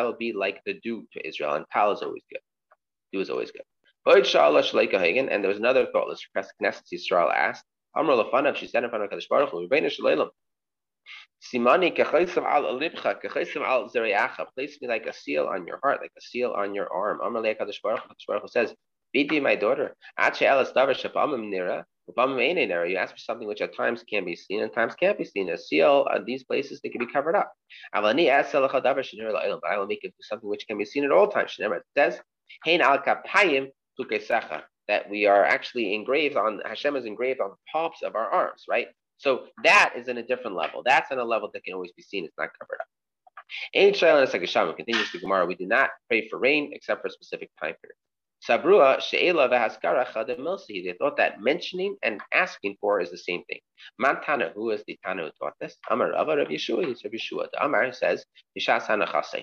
will 0.02 0.16
be 0.18 0.34
like 0.34 0.60
the 0.66 0.74
dew 0.82 1.06
to 1.14 1.26
Israel, 1.26 1.54
and 1.54 1.64
tal 1.72 1.92
is 1.92 2.02
always 2.02 2.24
good. 2.30 2.42
Dew 3.14 3.20
is 3.20 3.30
always 3.30 3.50
good. 3.52 3.62
And 4.08 5.44
there 5.44 5.48
was 5.48 5.58
another 5.58 5.86
thoughtless 5.92 6.26
request 6.34 6.54
Knesset 6.62 6.84
Yisrael 6.92 7.30
asked. 7.30 7.64
Amr 7.94 8.14
Lafanav, 8.14 8.56
she 8.56 8.66
said 8.66 8.82
in 8.84 8.88
front 8.88 9.04
of 9.04 9.10
Kadosh 9.10 9.28
Baruch 9.28 9.50
Hu, 9.50 9.68
Rebbeinu 9.68 9.90
Shalom. 9.90 10.30
Simani 11.42 11.94
kechaysim 11.94 12.44
al 12.44 12.64
alibcha, 12.64 13.20
kechaysim 13.22 13.62
al 13.62 13.90
zeriacha. 13.90 14.46
Place 14.54 14.78
me 14.80 14.88
like 14.88 15.06
a 15.06 15.12
seal 15.12 15.46
on 15.46 15.66
your 15.66 15.78
heart, 15.82 16.00
like 16.00 16.12
a 16.16 16.20
seal 16.22 16.52
on 16.52 16.74
your 16.74 16.90
arm. 16.90 17.20
Amr 17.20 17.40
Le 17.40 17.54
Kadosh 17.54 17.82
Baruch 17.82 18.00
Hu, 18.00 18.08
Kadosh 18.08 18.26
Baruch 18.26 18.42
Hu 18.42 18.48
says, 18.48 18.74
Bidi, 19.14 19.42
my 19.42 19.56
daughter, 19.56 19.94
Ache 20.18 20.42
elas 20.42 20.72
davar 20.72 20.94
shapamim 20.94 21.50
nira, 21.52 21.84
upamim 22.10 22.40
eine 22.40 22.66
nira. 22.66 22.88
You 22.88 22.96
ask 22.96 23.12
for 23.14 23.18
something 23.18 23.46
which 23.46 23.60
at 23.60 23.76
times 23.76 24.02
can 24.08 24.24
be 24.24 24.36
seen 24.36 24.62
and 24.62 24.72
times 24.72 24.94
can't 24.94 25.18
be 25.18 25.24
seen. 25.24 25.50
A 25.50 25.58
seal 25.58 26.06
on 26.10 26.24
these 26.24 26.44
places, 26.44 26.80
they 26.82 26.88
can 26.88 27.00
be 27.00 27.12
covered 27.12 27.36
up. 27.36 27.52
Avani 27.94 28.26
davar 28.28 28.98
shenir 28.98 29.32
la'ilam, 29.32 29.60
but 29.62 29.70
I 29.70 29.78
will 29.78 29.86
make 29.86 30.04
it 30.04 30.14
something 30.20 30.48
which 30.48 30.66
can 30.66 30.78
be 30.78 30.86
seen 30.86 31.04
at 31.04 31.12
all 31.12 31.28
times. 31.28 31.56
It 31.58 31.82
says, 31.96 32.20
Hein 32.64 32.80
al 32.80 32.98
kapayim 32.98 33.68
that 34.88 35.10
we 35.10 35.26
are 35.26 35.44
actually 35.44 35.94
engraved 35.94 36.36
on, 36.36 36.60
Hashem 36.64 36.96
is 36.96 37.04
engraved 37.04 37.40
on 37.40 37.50
the 37.50 37.56
palms 37.70 37.98
of 38.02 38.14
our 38.14 38.30
arms, 38.30 38.64
right? 38.68 38.88
So 39.18 39.46
that 39.64 39.94
is 39.96 40.08
in 40.08 40.18
a 40.18 40.22
different 40.22 40.56
level. 40.56 40.82
That's 40.84 41.10
on 41.10 41.18
a 41.18 41.24
level 41.24 41.50
that 41.52 41.64
can 41.64 41.74
always 41.74 41.92
be 41.92 42.02
seen. 42.02 42.24
It's 42.24 42.38
not 42.38 42.50
covered 42.58 42.80
up. 42.80 42.86
Ain 43.74 43.92
Shaila 43.92 44.76
continues 44.76 45.12
the 45.12 45.18
Gemara. 45.18 45.46
We 45.46 45.54
do 45.54 45.66
not 45.66 45.90
pray 46.08 46.28
for 46.28 46.38
rain 46.38 46.70
except 46.72 47.02
for 47.02 47.08
a 47.08 47.10
specific 47.10 47.50
time 47.60 47.74
period. 47.82 47.96
Sabrua 48.46 49.00
she'ela 49.00 49.48
v'haskara 49.48 50.06
chadamilsi. 50.06 50.84
They 50.84 50.94
thought 50.98 51.16
that 51.16 51.40
mentioning 51.40 51.96
and 52.02 52.20
asking 52.32 52.76
for 52.80 53.00
is 53.00 53.10
the 53.10 53.18
same 53.18 53.42
thing. 53.44 53.58
Mantana, 54.00 54.52
who 54.54 54.70
is 54.70 54.84
the 54.86 54.98
Tana 55.04 55.24
who 55.24 55.30
taught 55.40 55.54
this? 55.60 55.76
Amar 55.90 56.12
Rava 56.12 56.36
Rav 56.36 56.48
Yeshua. 56.48 56.86
It's 56.86 57.04
Rav 57.04 57.12
Yeshua. 57.12 57.48
The 57.52 57.64
Amar 57.64 57.92
says, 57.92 58.24
Yishas 58.58 58.86
hanachase. 58.86 59.42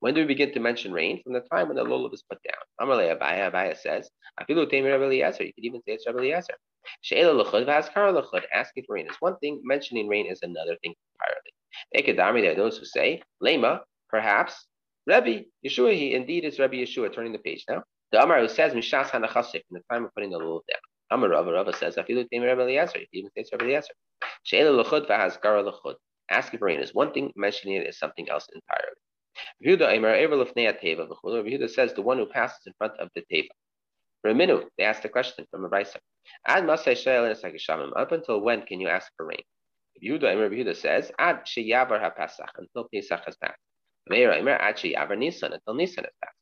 When 0.00 0.14
do 0.14 0.20
we 0.20 0.26
begin 0.26 0.52
to 0.52 0.60
mention 0.60 0.92
rain? 0.92 1.22
From 1.22 1.32
the 1.32 1.40
time 1.40 1.68
when 1.68 1.76
the 1.76 1.84
lulav 1.84 2.12
is 2.14 2.24
put 2.28 2.38
down. 2.42 2.88
Amalei 2.88 3.16
Abaya, 3.16 3.50
Abaya 3.50 3.76
says, 3.76 4.10
Afilu 4.40 4.68
Temi 4.68 4.88
Rabbi 4.88 5.04
Eliezer. 5.04 5.44
You 5.44 5.52
could 5.52 5.64
even 5.64 5.80
say 5.82 5.92
it's 5.92 6.06
Rabbi 6.06 6.18
Eliezer. 6.20 6.54
She'ela 7.02 7.32
l'chud 7.32 7.66
v'askara 7.66 8.12
l'chud. 8.14 8.42
Asking 8.54 8.84
for 8.86 8.94
rain 8.94 9.06
is 9.08 9.16
one 9.20 9.36
thing. 9.38 9.60
Mentioning 9.64 10.08
rain 10.08 10.26
is 10.26 10.40
another 10.42 10.76
thing 10.82 10.94
entirely. 11.14 11.52
Ekadami, 11.96 12.42
there 12.42 12.52
are 12.52 12.56
those 12.56 12.78
who 12.78 12.84
say, 12.84 13.22
Lema, 13.42 13.80
perhaps, 14.08 14.66
Rabbi 15.06 15.42
Yeshua, 15.64 15.94
he 15.94 16.14
indeed 16.14 16.44
is 16.44 16.58
Rabbi 16.58 16.76
Yeshua. 16.76 17.14
Turning 17.14 17.32
the 17.32 17.38
page 17.38 17.64
now. 17.68 17.82
The 18.12 18.22
Amar 18.22 18.40
who 18.40 18.48
says, 18.48 18.72
Mishas 18.72 19.10
hanachasik, 19.10 19.62
from 19.68 19.72
the 19.72 19.82
time 19.90 20.04
of 20.04 20.14
putting 20.14 20.30
the 20.30 20.38
lulav 20.38 20.60
down. 20.70 20.80
Amar 21.10 21.28
Rava, 21.28 21.52
Rava 21.52 21.72
says, 21.72 21.96
Afilu 21.96 22.28
Temi 22.30 22.46
Rabbi 22.46 22.62
Eliezer. 22.62 22.98
You 22.98 23.06
even 23.12 23.30
say 23.30 23.42
it's 23.42 23.52
Rabbi 23.52 23.64
Eliezer. 23.64 23.94
She'ela 24.44 24.70
l'chud 24.70 25.08
v'askara 25.08 25.64
l'chud. 25.64 25.94
Asking 26.30 26.58
for 26.58 26.66
rain 26.66 26.80
is 26.80 26.94
one 26.94 27.12
thing. 27.12 27.32
Mentioning 27.36 27.76
it 27.76 27.86
is 27.86 27.98
something 27.98 28.28
else 28.28 28.48
entirely. 28.52 28.96
Yehuda 29.64 31.70
says 31.70 31.94
the 31.94 32.02
one 32.02 32.18
who 32.18 32.26
passes 32.26 32.60
in 32.66 32.72
front 32.78 32.98
of 32.98 33.08
the 33.14 33.22
teva. 33.32 33.48
Raminu, 34.24 34.64
they 34.76 34.84
asked 34.84 35.02
the 35.02 35.08
question 35.08 35.46
from 35.50 35.64
a 35.64 35.68
brisa. 35.68 35.96
Up 37.96 38.12
until 38.12 38.40
when 38.40 38.62
can 38.62 38.80
you 38.80 38.88
ask 38.88 39.10
for 39.16 39.26
rain? 39.26 39.42
Yehuda, 40.02 40.22
Yehuda 40.22 40.76
says, 40.76 41.12
Ad 41.18 41.46
sheyavar 41.46 42.00
ha-pasach, 42.00 42.50
until 42.58 42.88
Pesach 42.92 43.24
has 43.24 43.36
passed. 43.36 43.60
Meir 44.08 44.32
Aimer, 44.32 44.52
Ad 44.52 44.76
sheyavar 44.76 45.16
Nisan, 45.16 45.52
until 45.52 45.74
Nisan 45.74 46.04
has 46.04 46.12
passed. 46.22 46.36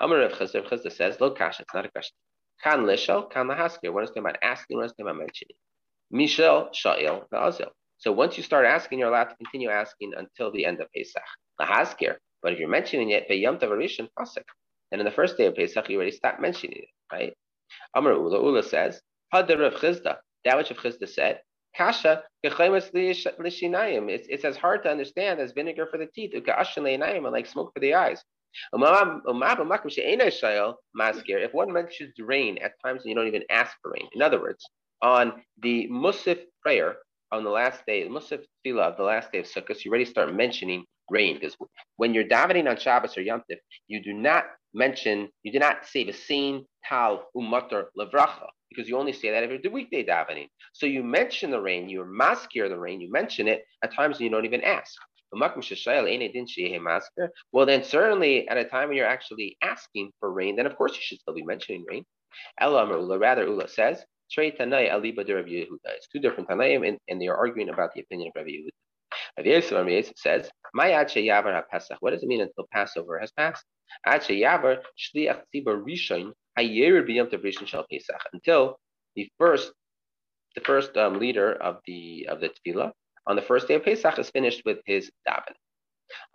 Amar 0.00 0.18
Rav 0.18 0.32
Chizda, 0.32 0.68
Chizda 0.68 0.92
says, 0.92 1.20
Lo 1.20 1.32
kasha, 1.32 1.62
it's 1.62 1.74
not 1.74 1.84
a 1.84 1.90
question. 1.90 2.16
Kan 2.62 2.84
lishel, 2.84 3.30
kan 3.30 3.48
lahaskir. 3.48 3.92
What 3.92 4.04
is 4.04 4.10
the 4.10 4.20
about 4.20 4.36
asking? 4.42 4.76
What 4.76 4.86
is 4.86 4.94
the 4.96 5.04
about 5.04 5.18
mentioning? 5.18 5.56
Mishel, 6.12 6.72
sha'il, 6.72 7.28
va'azil. 7.30 7.70
So 7.98 8.12
once 8.12 8.36
you 8.36 8.42
start 8.42 8.64
asking, 8.64 9.00
you're 9.00 9.08
allowed 9.08 9.30
to 9.30 9.36
continue 9.36 9.70
asking 9.70 10.12
until 10.16 10.52
the 10.52 10.64
end 10.64 10.80
of 10.80 10.90
Pesach. 10.92 11.22
Lahaskir. 11.60 12.16
But 12.42 12.52
if 12.52 12.58
you're 12.58 12.68
mentioning 12.68 13.10
it, 13.10 13.28
Yom 13.30 13.58
Tavarishan 13.58 14.08
Pasuk, 14.18 14.44
then 14.90 15.00
in 15.00 15.04
the 15.04 15.12
first 15.12 15.36
day 15.36 15.46
of 15.46 15.54
Pesach, 15.56 15.88
you 15.88 15.96
already 15.96 16.12
stop 16.12 16.40
mentioning 16.40 16.78
it, 16.78 16.88
right? 17.12 17.34
Amar 17.94 18.12
Ula, 18.12 18.42
Ula 18.42 18.62
says, 18.62 19.00
Hadar 19.34 19.58
Rav 19.60 19.74
Chizda, 19.74 20.16
that 20.44 20.56
which 20.56 20.70
Rav 20.70 20.78
Chizda 20.78 21.08
said, 21.08 21.40
Kasha, 21.76 22.22
it's, 22.42 22.90
it's 24.30 24.44
as 24.44 24.56
hard 24.56 24.82
to 24.82 24.90
understand 24.90 25.40
as 25.40 25.52
vinegar 25.52 25.86
for 25.86 25.98
the 25.98 26.06
teeth, 26.06 26.32
and 26.34 27.22
like 27.24 27.46
smoke 27.46 27.72
for 27.74 27.80
the 27.80 27.94
eyes. 27.94 28.24
If 28.72 28.80
one 31.52 31.72
mentions 31.72 32.18
rain 32.18 32.58
at 32.58 32.72
times 32.82 33.02
and 33.02 33.10
you 33.10 33.14
don't 33.14 33.26
even 33.28 33.44
ask 33.50 33.76
for 33.82 33.92
rain, 33.92 34.08
in 34.12 34.22
other 34.22 34.40
words, 34.40 34.64
on 35.02 35.44
the 35.60 35.88
Musaf 35.88 36.40
prayer 36.62 36.96
on 37.30 37.44
the 37.44 37.50
last 37.50 37.84
day, 37.86 38.08
Musaf 38.08 38.44
Tefillah 38.66 38.90
of 38.90 38.96
the 38.96 39.02
last 39.02 39.30
day 39.30 39.38
of 39.38 39.44
Sukkot, 39.44 39.84
you 39.84 39.90
already 39.90 40.06
start 40.06 40.34
mentioning 40.34 40.84
rain 41.10 41.34
because 41.34 41.56
when 41.96 42.14
you're 42.14 42.24
davening 42.24 42.68
on 42.68 42.76
Shabbos 42.76 43.16
or 43.16 43.22
Yom 43.22 43.42
Tif, 43.50 43.58
you 43.86 44.02
do 44.02 44.12
not 44.12 44.44
mention, 44.74 45.28
you 45.42 45.52
do 45.52 45.58
not 45.58 45.86
say 45.86 46.04
the 46.04 46.12
same 46.12 46.64
tal 46.84 47.24
umatar 47.36 47.86
levracha 47.98 48.48
because 48.70 48.88
you 48.88 48.98
only 48.98 49.12
say 49.12 49.30
that 49.30 49.42
if 49.42 49.50
you're 49.50 49.62
the 49.62 49.70
weekday 49.70 50.04
davening. 50.04 50.48
So 50.72 50.86
you 50.86 51.02
mention 51.02 51.50
the 51.50 51.60
rain, 51.60 51.88
you're 51.88 52.06
maskir 52.06 52.68
the 52.68 52.78
rain, 52.78 53.00
you 53.00 53.10
mention 53.10 53.48
it 53.48 53.64
at 53.82 53.94
times 53.94 54.20
you 54.20 54.28
don't 54.28 54.44
even 54.44 54.62
ask. 54.62 54.94
Well, 55.30 55.52
then 57.66 57.84
certainly 57.84 58.48
at 58.48 58.56
a 58.56 58.64
time 58.64 58.88
when 58.88 58.96
you're 58.96 59.06
actually 59.06 59.56
asking 59.62 60.10
for 60.20 60.32
rain, 60.32 60.56
then 60.56 60.66
of 60.66 60.76
course 60.76 60.94
you 60.94 61.02
should 61.02 61.20
still 61.20 61.34
be 61.34 61.42
mentioning 61.42 61.84
rain. 61.88 62.04
Rather, 62.60 63.44
Ula 63.44 63.68
says, 63.68 64.04
it's 64.36 66.08
two 66.12 66.20
different 66.20 66.48
Tanaim, 66.48 66.86
and, 66.86 66.98
and 67.08 67.20
they 67.20 67.28
are 67.28 67.36
arguing 67.36 67.70
about 67.70 67.94
the 67.94 68.00
opinion 68.00 68.28
of 68.28 68.34
Rabbi 68.36 68.50
Yehuda. 68.50 68.68
Says, 70.16 70.50
What 70.72 72.10
does 72.10 72.22
it 72.22 72.26
mean 72.26 72.40
until 72.40 72.66
Passover 72.72 73.18
has 73.18 73.32
passed? 73.32 73.64
Until 78.32 78.78
the 79.16 79.30
first 79.38 79.72
the 80.54 80.60
first 80.64 80.96
um, 80.96 81.18
leader 81.18 81.52
of 81.54 81.78
the 81.86 82.26
of 82.28 82.40
the 82.40 82.48
tefillah 82.50 82.92
on 83.26 83.36
the 83.36 83.42
first 83.42 83.68
day 83.68 83.74
of 83.74 83.84
Pesach 83.84 84.18
is 84.18 84.30
finished 84.30 84.62
with 84.64 84.78
his 84.86 85.10
daven. 85.28 85.54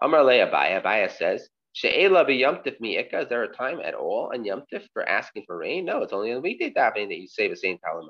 Amar 0.02 0.22
Abaya, 0.22 0.82
Abaya 0.82 1.12
says, 1.12 1.50
She'ela 1.74 2.24
b'yamtif 2.24 2.80
mi'ika, 2.80 3.22
is 3.22 3.30
there 3.30 3.44
a 3.44 3.54
time 3.54 3.80
at 3.84 3.96
all 3.96 4.32
on 4.32 4.44
yamtif 4.44 4.86
for 4.94 5.08
asking 5.08 5.44
for 5.48 5.58
rain? 5.58 5.86
No, 5.86 6.04
it's 6.04 6.14
only 6.14 6.30
on 6.30 6.36
the 6.36 6.42
weekday 6.42 6.72
davening 6.72 7.10
that 7.10 7.18
you 7.18 7.28
say 7.28 7.48
the 7.48 7.56
same 7.56 7.78
talim 7.78 8.08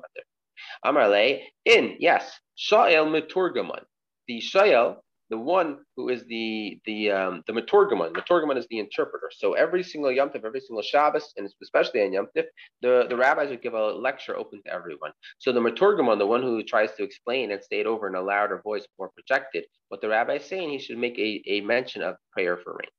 Amar 0.83 1.07
Le, 1.07 1.39
in, 1.65 1.95
yes, 1.99 2.39
Sha'el 2.57 3.07
miturgaman. 3.07 3.83
The 4.27 4.39
Sha'el 4.39 4.97
the 5.33 5.37
one 5.39 5.79
who 5.95 6.09
is 6.09 6.23
the 6.25 6.79
the 6.85 7.09
um, 7.09 7.43
the 7.47 7.53
maturgaman. 7.53 8.13
Maturgaman 8.13 8.57
is 8.57 8.67
the 8.69 8.77
interpreter. 8.77 9.31
So 9.35 9.53
every 9.53 9.81
single 9.81 10.11
Yom 10.11 10.29
Tif, 10.29 10.45
every 10.45 10.59
single 10.59 10.83
Shabbos, 10.83 11.33
and 11.37 11.49
especially 11.61 12.03
on 12.03 12.13
Yom 12.13 12.27
Tif, 12.35 12.45
the, 12.83 13.07
the 13.09 13.17
rabbis 13.17 13.49
would 13.49 13.63
give 13.63 13.73
a 13.73 13.85
lecture 13.93 14.37
open 14.37 14.61
to 14.63 14.71
everyone. 14.71 15.11
So 15.39 15.51
the 15.51 15.59
maturgaman, 15.59 16.19
the 16.19 16.27
one 16.27 16.43
who 16.43 16.61
tries 16.61 16.91
to 16.97 17.03
explain 17.03 17.51
and 17.51 17.61
say 17.63 17.79
it 17.79 17.87
over 17.87 18.07
in 18.07 18.13
a 18.13 18.21
louder 18.21 18.61
voice, 18.63 18.85
more 18.99 19.09
projected, 19.09 19.65
what 19.89 20.01
the 20.01 20.09
rabbi 20.09 20.35
is 20.35 20.45
saying, 20.45 20.69
he 20.69 20.77
should 20.77 20.99
make 20.99 21.17
a, 21.17 21.41
a 21.47 21.61
mention 21.61 22.03
of 22.03 22.15
prayer 22.31 22.57
for 22.57 22.73
rain. 22.73 22.91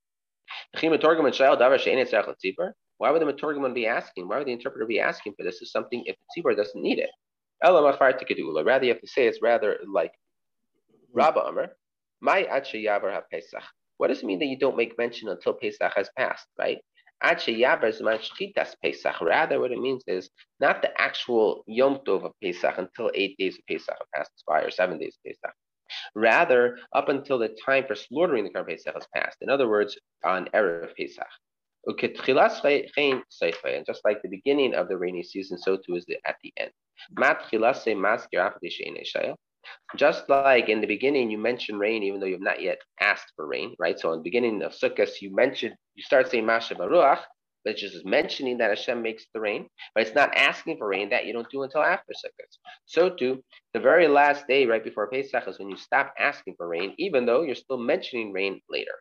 Why 2.99 3.11
would 3.11 3.23
the 3.23 3.33
maturgaman 3.33 3.75
be 3.75 3.87
asking? 3.87 4.29
Why 4.29 4.39
would 4.39 4.47
the 4.49 4.53
interpreter 4.53 4.87
be 4.87 4.99
asking 4.99 5.35
for 5.37 5.45
this? 5.45 5.63
Is 5.63 5.71
something 5.71 6.03
if 6.07 6.17
the 6.17 6.43
tzibur 6.43 6.57
doesn't 6.57 6.83
need 6.83 6.99
it. 6.99 7.11
Rather, 7.63 8.85
you 8.85 8.93
have 8.93 9.01
to 9.01 9.07
say 9.07 9.27
it's 9.27 9.41
rather 9.41 9.79
like 9.87 10.13
Mm-hmm. 11.15 11.21
Rabba 11.21 11.45
Amr. 11.45 11.77
My 12.21 12.43
Yavar 12.43 13.23
Pesach. 13.31 13.63
What 13.99 14.09
does 14.09 14.21
it 14.21 14.27
mean 14.27 14.41
that 14.41 14.47
you 14.47 14.59
don't 14.59 14.77
make 14.77 14.99
mention 14.99 15.29
until 15.29 15.53
Pesach 15.53 15.93
has 15.95 16.11
passed, 16.17 16.49
right? 16.59 16.79
Pesach. 18.83 19.21
Rather, 19.21 19.61
what 19.61 19.71
it 19.71 19.79
means 19.79 20.03
is 20.07 20.29
not 20.61 20.83
the 20.83 20.91
actual 21.01 21.63
Yom 21.67 22.01
Tov 22.07 22.25
of 22.25 22.33
Pesach 22.43 22.77
until 22.77 23.11
eight 23.15 23.37
days 23.39 23.57
of 23.57 23.65
Pesach 23.67 23.97
have 23.97 24.11
passed 24.15 24.43
by, 24.47 24.63
or 24.63 24.71
seven 24.71 24.99
days 24.99 25.17
of 25.17 25.31
Pesach. 25.31 25.55
Rather, 26.17 26.79
up 26.93 27.09
until 27.09 27.39
the 27.39 27.57
time 27.65 27.85
for 27.87 27.95
slaughtering 27.95 28.45
the 28.45 28.51
Karban 28.51 28.69
Pesach 28.71 28.95
has 28.95 29.07
passed. 29.15 29.39
In 29.41 29.49
other 29.49 29.69
words, 29.69 29.97
on 30.25 30.47
Erev 30.55 30.95
Pesach. 30.97 31.27
And 31.87 31.99
just 33.87 34.05
like 34.05 34.23
the 34.23 34.29
beginning 34.29 34.75
of 34.75 34.89
the 34.89 34.97
rainy 34.97 35.23
season, 35.23 35.59
so 35.59 35.77
too 35.77 35.95
is 35.97 36.05
it 36.09 36.21
at 36.27 36.37
the 36.43 36.53
end. 36.57 36.73
Just 39.97 40.29
like 40.29 40.69
in 40.69 40.81
the 40.81 40.87
beginning, 40.87 41.31
you 41.31 41.39
mentioned 41.39 41.79
rain, 41.81 42.03
even 42.03 42.21
though 42.21 42.27
you 42.27 42.35
have 42.35 42.43
not 42.43 42.63
yet 42.63 42.79
asked 43.01 43.33
for 43.37 43.47
rain, 43.47 43.75
right? 43.79 43.99
So 43.99 44.13
in 44.13 44.19
the 44.19 44.25
beginning 44.25 44.63
of 44.63 44.73
Sukkot, 44.73 45.21
you 45.21 45.35
mentioned, 45.35 45.75
you 45.95 46.03
start 46.03 46.31
saying 46.31 46.47
Masha 46.47 46.75
Baruch, 46.75 47.21
which 47.63 47.83
is 47.83 48.05
mentioning 48.05 48.59
that 48.59 48.69
Hashem 48.69 49.01
makes 49.03 49.25
the 49.33 49.41
rain, 49.41 49.69
but 49.95 50.07
it's 50.07 50.15
not 50.15 50.35
asking 50.37 50.77
for 50.79 50.89
rain 50.89 51.09
that 51.11 51.25
you 51.27 51.33
don't 51.33 51.51
do 51.51 51.63
until 51.63 51.83
after 51.83 52.13
Sukkot. 52.13 52.59
So 52.85 53.09
too, 53.09 53.43
the 53.73 53.81
very 53.81 54.07
last 54.07 54.47
day 54.47 54.67
right 54.67 54.85
before 54.85 55.09
Pesach 55.09 55.49
is 55.49 55.59
when 55.59 55.71
you 55.71 55.77
stop 55.77 56.13
asking 56.19 56.55
for 56.57 56.69
rain, 56.69 56.95
even 56.99 57.25
though 57.25 57.43
you're 57.43 57.55
still 57.55 57.79
mentioning 57.79 58.33
rain 58.33 58.61
later. 58.69 58.93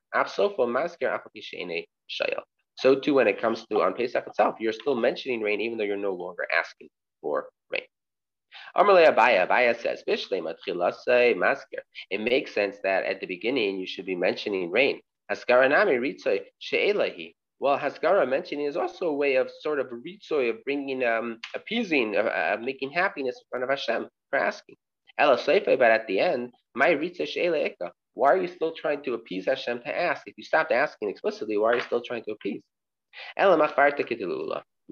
So 2.75 2.95
too, 2.99 3.13
when 3.13 3.27
it 3.27 3.39
comes 3.41 3.65
to 3.67 3.81
on 3.81 3.93
Pesach 3.93 4.27
itself, 4.27 4.55
you're 4.59 4.73
still 4.73 4.95
mentioning 4.95 5.41
rain, 5.41 5.61
even 5.61 5.77
though 5.77 5.83
you're 5.83 5.97
no 5.97 6.13
longer 6.13 6.47
asking 6.57 6.87
for 7.21 7.49
rain. 7.71 7.83
Amarle 8.75 9.13
Abaya, 9.13 9.47
Abaya 9.47 9.75
says, 9.75 10.03
masker. 11.37 11.83
It 12.09 12.21
makes 12.21 12.53
sense 12.53 12.77
that 12.83 13.05
at 13.05 13.19
the 13.19 13.27
beginning 13.27 13.79
you 13.79 13.87
should 13.87 14.05
be 14.05 14.15
mentioning 14.15 14.71
rain. 14.71 15.01
Haskaranami 15.31 15.99
ritzoy 15.99 16.41
she'elahi. 16.59 17.35
Well, 17.59 17.79
Haskara 17.79 18.27
mentioning 18.27 18.65
is 18.65 18.75
also 18.75 19.07
a 19.07 19.13
way 19.13 19.35
of 19.35 19.49
sort 19.61 19.79
of 19.79 19.87
ritzoy, 19.87 20.49
of 20.49 20.63
bringing, 20.65 21.05
um, 21.05 21.39
appeasing, 21.55 22.15
of, 22.17 22.25
uh, 22.25 22.57
making 22.61 22.91
happiness 22.91 23.37
in 23.37 23.43
front 23.49 23.63
of 23.63 23.69
Hashem 23.69 24.09
for 24.29 24.39
asking. 24.39 24.75
Ela 25.17 25.37
but 25.45 25.81
at 25.81 26.05
the 26.07 26.19
end, 26.19 26.51
my 26.75 26.89
ritzoy 26.89 27.27
she'elaika. 27.27 27.91
Why 28.15 28.33
are 28.33 28.37
you 28.37 28.47
still 28.47 28.73
trying 28.75 29.01
to 29.03 29.13
appease 29.13 29.45
Hashem 29.45 29.79
to 29.83 29.97
ask? 29.97 30.23
If 30.25 30.37
you 30.37 30.43
stopped 30.43 30.71
asking 30.71 31.09
explicitly, 31.09 31.57
why 31.57 31.71
are 31.71 31.75
you 31.75 31.81
still 31.81 32.01
trying 32.01 32.23
to 32.25 32.31
appease? 32.31 32.61
Ela 33.37 33.57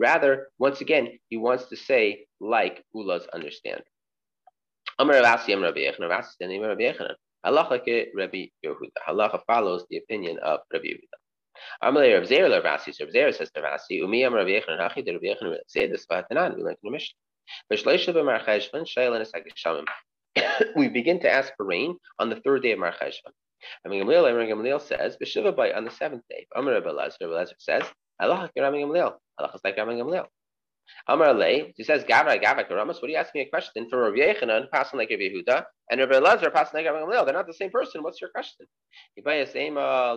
Rather, 0.02 0.48
once 0.58 0.82
again, 0.82 1.20
he 1.30 1.38
wants 1.38 1.66
to 1.66 1.76
say 1.78 2.26
like 2.40 2.84
Ula's 2.96 3.28
understand. 3.34 3.84
Halacha 7.46 8.06
Rabbi 8.16 8.48
Yehuda. 8.66 8.98
Halacha 9.08 9.42
follows 9.46 9.86
the 9.92 9.98
opinion 9.98 10.40
of 10.40 10.62
Rabbi 10.74 10.88
Yehuda. 10.88 11.18
Amalei 11.84 12.18
Rav 12.18 12.28
Zer 12.28 12.50
Ravasi, 12.50 13.00
Rav 13.00 13.12
Zer 13.12 13.32
says 13.32 13.52
Ravasi, 13.56 13.98
Umi 14.02 14.24
Hachi 14.24 15.58
say 15.68 15.88
this 15.88 16.08
Vatanan, 16.08 16.56
we 16.58 16.64
We 20.76 20.88
begin 20.88 21.20
to 21.20 21.32
ask 21.32 21.54
for 21.58 21.66
rain 21.66 21.96
on 22.18 22.30
the 22.30 22.38
third 22.38 22.64
day 22.64 22.72
of 22.72 22.80
Mar 22.80 22.94
Cheshvan. 23.00 23.34
Rabbi 23.86 23.98
Gamliel, 23.98 24.36
Rabbi 24.36 24.52
Gamliel 24.52 24.82
says, 24.82 25.16
on 25.76 25.86
the 25.86 25.92
seventh 25.92 26.24
day. 26.28 26.48
Amar 26.56 26.74
Rabbi 26.74 27.10
says, 27.60 27.84
ke 27.84 28.58
Rabbi 28.58 28.78
Gamliel. 28.78 29.14
Halacha 29.42 29.56
is 29.56 29.62
like 29.64 29.78
Rabbi 29.78 29.94
Gamliel. 29.94 30.26
Amar 31.08 31.34
Le, 31.34 31.72
he 31.76 31.84
says, 31.84 32.04
Gavra, 32.04 32.42
Gavra, 32.42 32.70
Karamas, 32.70 33.02
what 33.02 33.06
are 33.06 33.10
you 33.10 33.16
asking 33.16 33.42
me 33.42 33.48
a 33.48 33.50
question? 33.50 33.90
For 33.90 34.12
Rabbi 34.12 34.18
Yechanan, 34.18 34.70
passing 34.72 35.00
like 35.00 35.10
Rabbi 35.10 35.30
Yehuda, 35.30 35.64
and 35.90 36.00
Rabbi 36.00 36.14
Elazar, 36.14 36.54
passing 36.54 36.84
like 36.84 36.86
Rabbi 36.86 37.00
Gamliel. 37.00 37.26
They're 37.26 37.34
not 37.34 37.48
the 37.48 37.54
same 37.54 37.72
person. 37.72 38.04
What's 38.04 38.22
your 38.22 38.30
question? 38.32 38.68
Uh, 39.78 40.16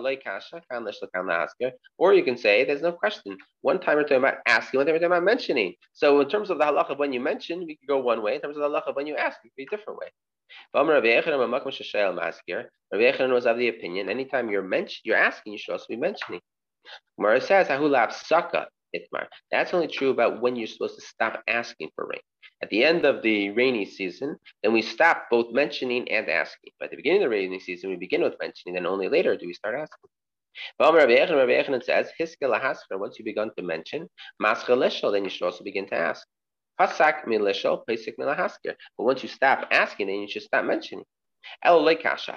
or 1.99 2.14
you 2.14 2.25
can 2.25 2.37
say, 2.37 2.64
there's 2.64 2.83
no 2.83 2.93
question. 2.93 3.37
One 3.62 3.81
time 3.81 3.97
we're 3.97 4.02
talking 4.02 4.19
about 4.19 4.37
asking, 4.47 4.78
one 4.78 4.87
time 4.87 4.95
we're 4.95 4.99
talking 4.99 5.12
about 5.12 5.25
mentioning. 5.25 5.75
So 5.93 6.21
in 6.21 6.28
terms 6.28 6.50
of 6.50 6.59
the 6.59 6.64
halacha 6.64 6.99
when 6.99 7.12
you 7.12 7.21
mention, 7.21 7.61
we 7.61 7.76
could 7.76 7.88
go 7.88 7.99
one 7.99 8.23
way. 8.23 8.37
In 8.37 8.40
terms 8.40 8.57
of 8.57 8.62
the 8.62 8.69
halacha 8.69 8.95
when 8.95 9.07
you 9.07 9.16
ask, 9.16 9.38
it 9.45 9.49
could 9.49 9.57
be 9.57 9.64
a 9.64 9.76
different 9.76 9.99
way. 9.99 10.09
Rabbi 10.75 11.07
Yechanan 12.93 13.33
was 13.33 13.47
of 13.47 13.59
the 13.59 13.69
opinion, 13.69 14.09
anytime 14.09 14.50
you're 14.50 14.62
mention, 14.62 15.00
you're 15.04 15.16
asking, 15.16 15.52
you 15.52 15.59
should 15.59 15.73
also 15.73 15.87
be 15.88 15.97
mentioning. 15.97 16.40
Gemara 17.16 17.40
says. 17.40 17.69
Itmar. 18.94 19.26
That's 19.50 19.74
only 19.74 19.88
true 19.88 20.10
about 20.10 20.40
when 20.40 20.56
you're 20.56 20.66
supposed 20.66 20.94
to 20.98 21.06
stop 21.06 21.42
asking 21.48 21.90
for 21.94 22.06
rain. 22.06 22.20
At 22.62 22.70
the 22.70 22.84
end 22.84 23.04
of 23.04 23.22
the 23.22 23.50
rainy 23.50 23.84
season, 23.84 24.36
then 24.62 24.72
we 24.72 24.80
stop 24.82 25.26
both 25.30 25.52
mentioning 25.52 26.08
and 26.10 26.28
asking. 26.30 26.72
But 26.78 26.86
at 26.86 26.90
the 26.92 26.96
beginning 26.96 27.22
of 27.22 27.30
the 27.30 27.36
rainy 27.36 27.58
season, 27.60 27.90
we 27.90 27.96
begin 27.96 28.22
with 28.22 28.36
mentioning, 28.40 28.76
and 28.76 28.86
only 28.86 29.08
later 29.08 29.36
do 29.36 29.46
we 29.46 29.52
start 29.52 29.74
asking. 29.74 30.10
Rabbi 30.78 31.16
Yechanan 31.16 31.82
says, 31.82 32.12
once 32.90 33.18
you've 33.18 33.24
begun 33.26 33.50
to 33.56 33.62
mention, 33.62 34.08
then 34.40 35.24
you 35.24 35.30
should 35.30 35.44
also 35.44 35.64
begin 35.64 35.86
to 35.88 35.94
ask. 35.94 36.26
Pasak. 36.80 37.24
But 38.96 39.04
once 39.04 39.22
you 39.22 39.28
stop 39.28 39.68
asking, 39.70 40.06
then 40.06 40.16
you 40.16 40.28
should 40.28 40.42
stop 40.42 40.64
mentioning. 40.64 41.04
El 41.62 41.82
lekasha. 41.82 42.34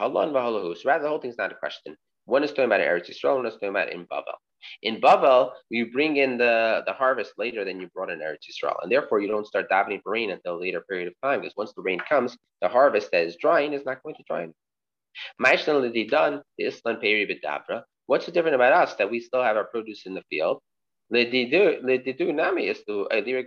Rather, 0.85 1.03
the 1.03 1.09
whole 1.09 1.19
thing's 1.19 1.37
not 1.37 1.51
a 1.51 1.55
question. 1.55 1.95
One 2.27 2.43
is 2.43 2.49
talking 2.51 2.65
about 2.65 2.81
Eretz 2.81 3.09
Yisrael, 3.09 3.37
one 3.37 3.45
is 3.45 3.53
talking 3.53 3.69
about 3.69 3.89
in 3.89 4.05
Bavel. 4.05 4.35
In 4.81 4.99
Bavel, 4.99 5.51
you 5.69 5.89
bring 5.93 6.17
in 6.17 6.37
the, 6.37 6.83
the 6.85 6.91
harvest 6.91 7.31
later 7.37 7.63
than 7.63 7.79
you 7.79 7.87
brought 7.95 8.09
in 8.09 8.19
Eretz 8.19 8.43
Yisrael, 8.51 8.75
and 8.83 8.91
therefore 8.91 9.21
you 9.21 9.29
don't 9.29 9.47
start 9.47 9.69
davening 9.71 10.01
for 10.03 10.11
rain 10.11 10.31
until 10.31 10.57
a 10.57 10.59
later 10.59 10.83
period 10.89 11.07
of 11.07 11.13
time, 11.23 11.39
because 11.39 11.55
once 11.55 11.71
the 11.73 11.81
rain 11.81 11.99
comes, 11.99 12.37
the 12.61 12.67
harvest 12.67 13.11
that 13.13 13.25
is 13.25 13.37
drying 13.37 13.71
is 13.71 13.85
not 13.85 14.03
going 14.03 14.15
to 14.15 14.23
dry. 14.27 14.45
done 16.09 16.41
Islan 16.59 17.01
Peri 17.01 17.41
What's 18.07 18.25
the 18.25 18.31
different 18.33 18.55
about 18.55 18.73
us 18.73 18.95
that 18.95 19.09
we 19.09 19.21
still 19.21 19.41
have 19.41 19.55
our 19.55 19.63
produce 19.63 20.05
in 20.05 20.13
the 20.13 20.23
field? 20.29 20.61
Ledidu 21.13 22.35
nami 22.35 22.67
is 22.67 22.83
to 22.83 23.07
Eli. 23.13 23.43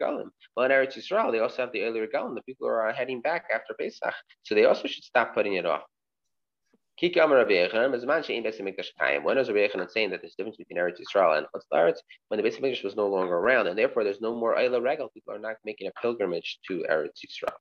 Well, 0.57 0.65
in 0.65 0.73
Eretz 0.73 0.97
Yisrael, 0.97 1.31
they 1.31 1.41
also 1.41 1.59
have 1.59 1.73
the 1.73 1.81
Eli 1.81 2.07
Regalim. 2.07 2.35
The 2.35 2.43
people 2.43 2.67
are 2.67 2.91
heading 2.93 3.21
back 3.21 3.45
after 3.55 3.75
Pesach, 3.79 4.15
so 4.43 4.55
they 4.55 4.65
also 4.65 4.89
should 4.89 5.05
stop 5.05 5.35
putting 5.35 5.55
it 5.55 5.67
off. 5.67 5.83
When 7.01 7.09
is 7.13 7.17
Rabbi 7.17 7.53
Yechanan 7.53 8.21
saying 9.91 10.11
that 10.11 10.21
there's 10.21 10.35
a 10.35 10.37
difference 10.37 10.59
between 10.59 10.77
Eretz 10.79 11.01
Yisrael 11.01 11.39
and 11.39 11.47
Chutz 11.47 11.95
when 12.29 12.43
the 12.43 12.47
Beis 12.47 12.61
Hamikdash 12.61 12.85
was 12.85 12.95
no 12.95 13.09
longer 13.09 13.37
around, 13.37 13.69
and 13.69 13.79
therefore 13.79 14.05
there's 14.05 14.21
no 14.21 14.35
more 14.35 14.55
Eila 14.57 14.83
Regal. 14.83 15.09
People 15.09 15.33
are 15.33 15.39
not 15.39 15.57
making 15.65 15.87
a 15.87 15.93
pilgrimage 16.03 16.59
to 16.69 16.85
Eretz 16.91 17.25
Yisrael. 17.25 17.57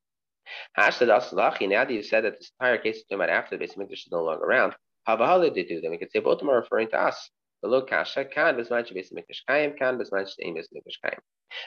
Now 0.76 0.90
that 0.90 1.90
you 1.90 2.02
said 2.02 2.24
that 2.24 2.38
this 2.38 2.52
entire 2.60 2.76
case 2.76 2.96
is 2.96 3.04
talking 3.04 3.16
about 3.16 3.30
after 3.30 3.56
the 3.56 3.64
Beis 3.64 3.74
Hamikdash 3.78 3.92
is 3.92 4.08
no 4.12 4.22
longer 4.22 4.44
around, 4.44 4.74
Havahala 5.08 5.54
they 5.54 5.64
do. 5.64 5.80
Then 5.80 5.90
we 5.90 5.96
could 5.96 6.10
say 6.10 6.18
both 6.18 6.34
of 6.34 6.38
them 6.40 6.50
are 6.50 6.60
referring 6.60 6.90
to 6.90 7.00
us. 7.00 7.30
The 7.62 7.68
low 7.68 7.80
kasha 7.80 8.26
can 8.26 8.56
bisman 8.56 8.92
Beis 8.92 9.10
Hamikdash 9.10 9.44
kayim 9.48 9.78
can 9.78 9.98
bisman 9.98 10.28
she'ein 10.28 10.54
Beis 10.54 10.66
Hamikdash 10.66 10.98
kayim. 11.02 11.18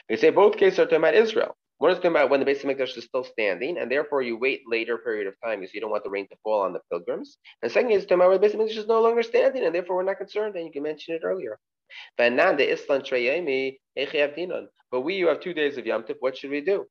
We 0.08 0.16
say 0.16 0.30
both 0.30 0.58
cases 0.58 0.78
are 0.78 0.84
talking 0.84 0.98
about 0.98 1.14
Israel. 1.14 1.56
One 1.78 1.90
is 1.90 1.96
talking 1.96 2.12
about 2.12 2.30
when 2.30 2.38
the 2.40 2.46
Beis 2.46 2.62
Hamikdash 2.62 2.96
is 2.96 3.04
still 3.04 3.24
standing, 3.24 3.78
and 3.78 3.90
therefore 3.90 4.22
you 4.22 4.36
wait 4.36 4.62
later 4.66 4.96
period 4.96 5.26
of 5.26 5.34
time 5.42 5.58
because 5.60 5.74
you 5.74 5.80
don't 5.80 5.90
want 5.90 6.04
the 6.04 6.10
rain 6.10 6.28
to 6.28 6.36
fall 6.42 6.62
on 6.62 6.72
the 6.72 6.78
pilgrims. 6.90 7.36
And 7.62 7.72
second 7.72 7.90
is 7.90 8.04
talking 8.04 8.18
about 8.18 8.30
when 8.30 8.40
the 8.40 8.46
Beis 8.46 8.54
Hamikdash 8.54 8.76
is 8.76 8.86
no 8.86 9.02
longer 9.02 9.24
standing, 9.24 9.64
and 9.64 9.74
therefore 9.74 9.96
we're 9.96 10.04
not 10.04 10.18
concerned. 10.18 10.54
And 10.54 10.66
you 10.66 10.72
can 10.72 10.84
mention 10.84 11.14
it 11.14 11.22
earlier. 11.24 11.58
But 12.16 12.32
we, 15.00 15.14
you 15.16 15.26
have 15.26 15.40
two 15.40 15.54
days 15.54 15.76
of 15.76 15.84
Yom. 15.84 16.04
What 16.20 16.36
should 16.36 16.50
we 16.50 16.60
do? 16.60 16.86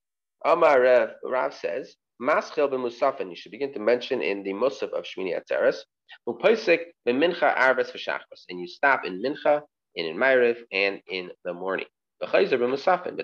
Amar 0.45 0.81
Rav, 0.81 1.11
Rav 1.23 1.53
says, 1.53 1.95
Maschil 2.21 2.69
b'musafin. 2.69 3.29
You 3.29 3.35
should 3.35 3.51
begin 3.51 3.71
to 3.73 3.79
mention 3.79 4.21
in 4.21 4.43
the 4.43 4.51
Musaf 4.51 4.91
of 4.91 5.05
Shmini 5.05 5.39
Atzeres. 5.39 5.77
Upaisik 6.27 6.91
b'mincha 7.07 7.57
arves 7.57 7.91
v'shachos. 7.91 8.43
And 8.49 8.59
you 8.59 8.67
stop 8.67 9.05
in 9.05 9.21
mincha, 9.21 9.61
and 9.95 10.07
in 10.07 10.17
Ma'ariv, 10.17 10.57
and 10.71 11.01
in 11.09 11.31
the 11.45 11.53
morning. 11.53 11.87
But 12.19 12.31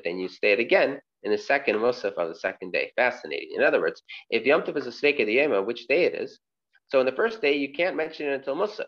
then 0.04 0.20
you 0.20 0.30
say 0.30 0.54
it 0.54 0.60
again 0.60 1.02
in 1.24 1.32
the 1.32 1.38
second 1.38 1.76
Musaf 1.76 2.14
of 2.14 2.30
the 2.30 2.36
second 2.36 2.72
day. 2.72 2.92
Fascinating. 2.96 3.50
In 3.56 3.64
other 3.64 3.80
words, 3.80 4.02
if 4.30 4.46
Yom 4.46 4.62
Tov 4.62 4.78
is 4.78 4.88
a 4.88 4.92
snake 4.92 5.20
of 5.20 5.28
the 5.28 5.38
Yema, 5.38 5.66
which 5.66 5.88
day 5.88 6.06
it 6.06 6.16
is, 6.16 6.40
so 6.88 7.00
in 7.00 7.06
the 7.06 7.12
first 7.12 7.42
day 7.42 7.56
you 7.56 7.72
can't 7.72 7.96
mention 7.96 8.28
it 8.28 8.34
until 8.34 8.56
Musaf. 8.56 8.86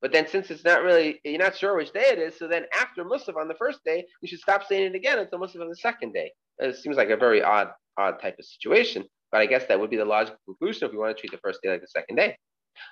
But 0.00 0.12
then 0.12 0.26
since 0.26 0.50
it's 0.50 0.64
not 0.64 0.82
really, 0.82 1.20
you're 1.24 1.38
not 1.38 1.56
sure 1.56 1.76
which 1.76 1.92
day 1.92 2.06
it 2.10 2.18
is, 2.18 2.36
so 2.36 2.48
then 2.48 2.64
after 2.74 3.04
Musaf 3.04 3.36
on 3.36 3.48
the 3.48 3.54
first 3.54 3.84
day, 3.84 4.04
you 4.20 4.28
should 4.28 4.40
stop 4.40 4.64
saying 4.66 4.86
it 4.86 4.94
again 4.96 5.18
until 5.18 5.38
Musaf 5.38 5.60
on 5.60 5.68
the 5.68 5.76
second 5.76 6.12
day. 6.12 6.32
It 6.58 6.76
seems 6.76 6.96
like 6.96 7.10
a 7.10 7.16
very 7.16 7.42
odd, 7.42 7.68
odd 7.96 8.20
type 8.20 8.36
of 8.38 8.44
situation, 8.44 9.04
but 9.30 9.40
I 9.40 9.46
guess 9.46 9.66
that 9.66 9.78
would 9.78 9.90
be 9.90 9.96
the 9.96 10.04
logical 10.04 10.38
conclusion 10.44 10.86
if 10.86 10.92
we 10.92 10.98
want 10.98 11.16
to 11.16 11.20
treat 11.20 11.32
the 11.32 11.38
first 11.38 11.60
day 11.62 11.70
like 11.70 11.80
the 11.80 11.86
second 11.86 12.16
day. 12.16 12.36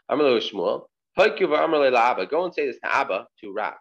Amr 0.08 0.24
Shmuel, 0.40 0.86
go 1.16 2.44
and 2.44 2.54
say 2.54 2.66
this 2.66 2.78
to 2.84 2.94
Abba, 2.94 3.26
to 3.40 3.52
Rab. 3.52 3.74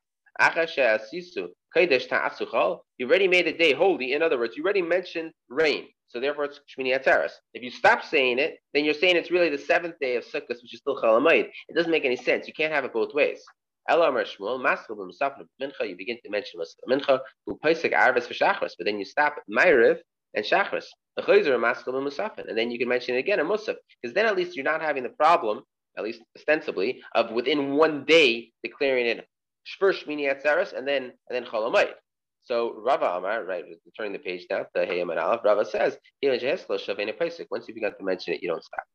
You 1.75 3.07
already 3.07 3.27
made 3.27 3.47
a 3.47 3.57
day 3.57 3.73
holy. 3.73 4.13
In 4.13 4.21
other 4.21 4.37
words, 4.39 4.57
you 4.57 4.63
already 4.63 4.81
mentioned 4.81 5.31
rain. 5.49 5.87
So 6.07 6.19
therefore, 6.19 6.45
it's 6.45 6.59
Shmini 6.75 6.99
Atzeres. 6.99 7.31
If 7.53 7.61
you 7.61 7.69
stop 7.69 8.03
saying 8.03 8.39
it, 8.39 8.57
then 8.73 8.83
you're 8.83 8.95
saying 8.95 9.15
it's 9.15 9.29
really 9.29 9.49
the 9.49 9.59
seventh 9.59 9.95
day 10.01 10.15
of 10.15 10.25
Sukkot, 10.25 10.49
which 10.49 10.73
is 10.73 10.79
still 10.79 10.99
Chalamayid. 10.99 11.47
It 11.67 11.75
doesn't 11.75 11.91
make 11.91 12.05
any 12.05 12.15
sense. 12.15 12.47
You 12.47 12.53
can't 12.53 12.73
have 12.73 12.85
it 12.85 12.93
both 12.93 13.13
ways. 13.13 13.43
Elamar 13.89 14.25
Shmuel, 14.25 14.63
Maskal 14.63 14.97
Mincha, 15.61 15.87
you 15.87 15.95
begin 15.95 16.17
to 16.23 16.29
mention 16.29 16.59
Mincha, 16.87 17.19
who 17.45 17.57
Pesach 17.57 17.91
for 17.91 18.33
Shachris, 18.33 18.73
but 18.77 18.85
then 18.85 18.99
you 18.99 19.05
stop 19.05 19.35
at 19.37 19.43
and 20.35 20.45
Shachris. 20.45 20.85
The 21.15 21.23
Chayzer 21.23 21.57
Maskal 21.59 21.93
Musafin, 21.93 22.47
and 22.47 22.57
then 22.57 22.71
you 22.71 22.79
can 22.79 22.87
mention 22.87 23.15
it 23.15 23.19
again 23.19 23.39
in 23.39 23.47
Musaf, 23.47 23.75
because 24.01 24.13
then 24.13 24.25
at 24.25 24.35
least 24.35 24.55
you're 24.55 24.63
not 24.63 24.81
having 24.81 25.03
the 25.03 25.09
problem, 25.09 25.63
at 25.97 26.03
least 26.03 26.21
ostensibly, 26.37 27.01
of 27.15 27.31
within 27.31 27.73
one 27.73 28.05
day 28.05 28.51
declaring 28.63 29.05
it 29.05 29.27
first 29.77 30.05
Shmini 30.05 30.33
Atzeres 30.33 30.73
and 30.73 30.87
then 30.87 31.03
and 31.03 31.31
then 31.31 31.45
Cholamayit. 31.45 31.93
So 32.43 32.73
Rava 32.77 33.05
Amar, 33.05 33.43
right, 33.43 33.65
turning 33.95 34.13
the 34.13 34.19
page 34.19 34.47
now, 34.49 34.65
the 34.73 34.81
Hayam 34.81 35.11
and 35.11 35.19
Aleph, 35.19 35.41
Rava 35.43 35.65
says, 35.65 35.97
once 36.23 36.87
you 36.87 36.95
begin 37.75 37.91
to 37.91 38.03
mention 38.03 38.33
it, 38.33 38.41
you 38.41 38.49
don't 38.49 38.63
stop. 38.63 38.85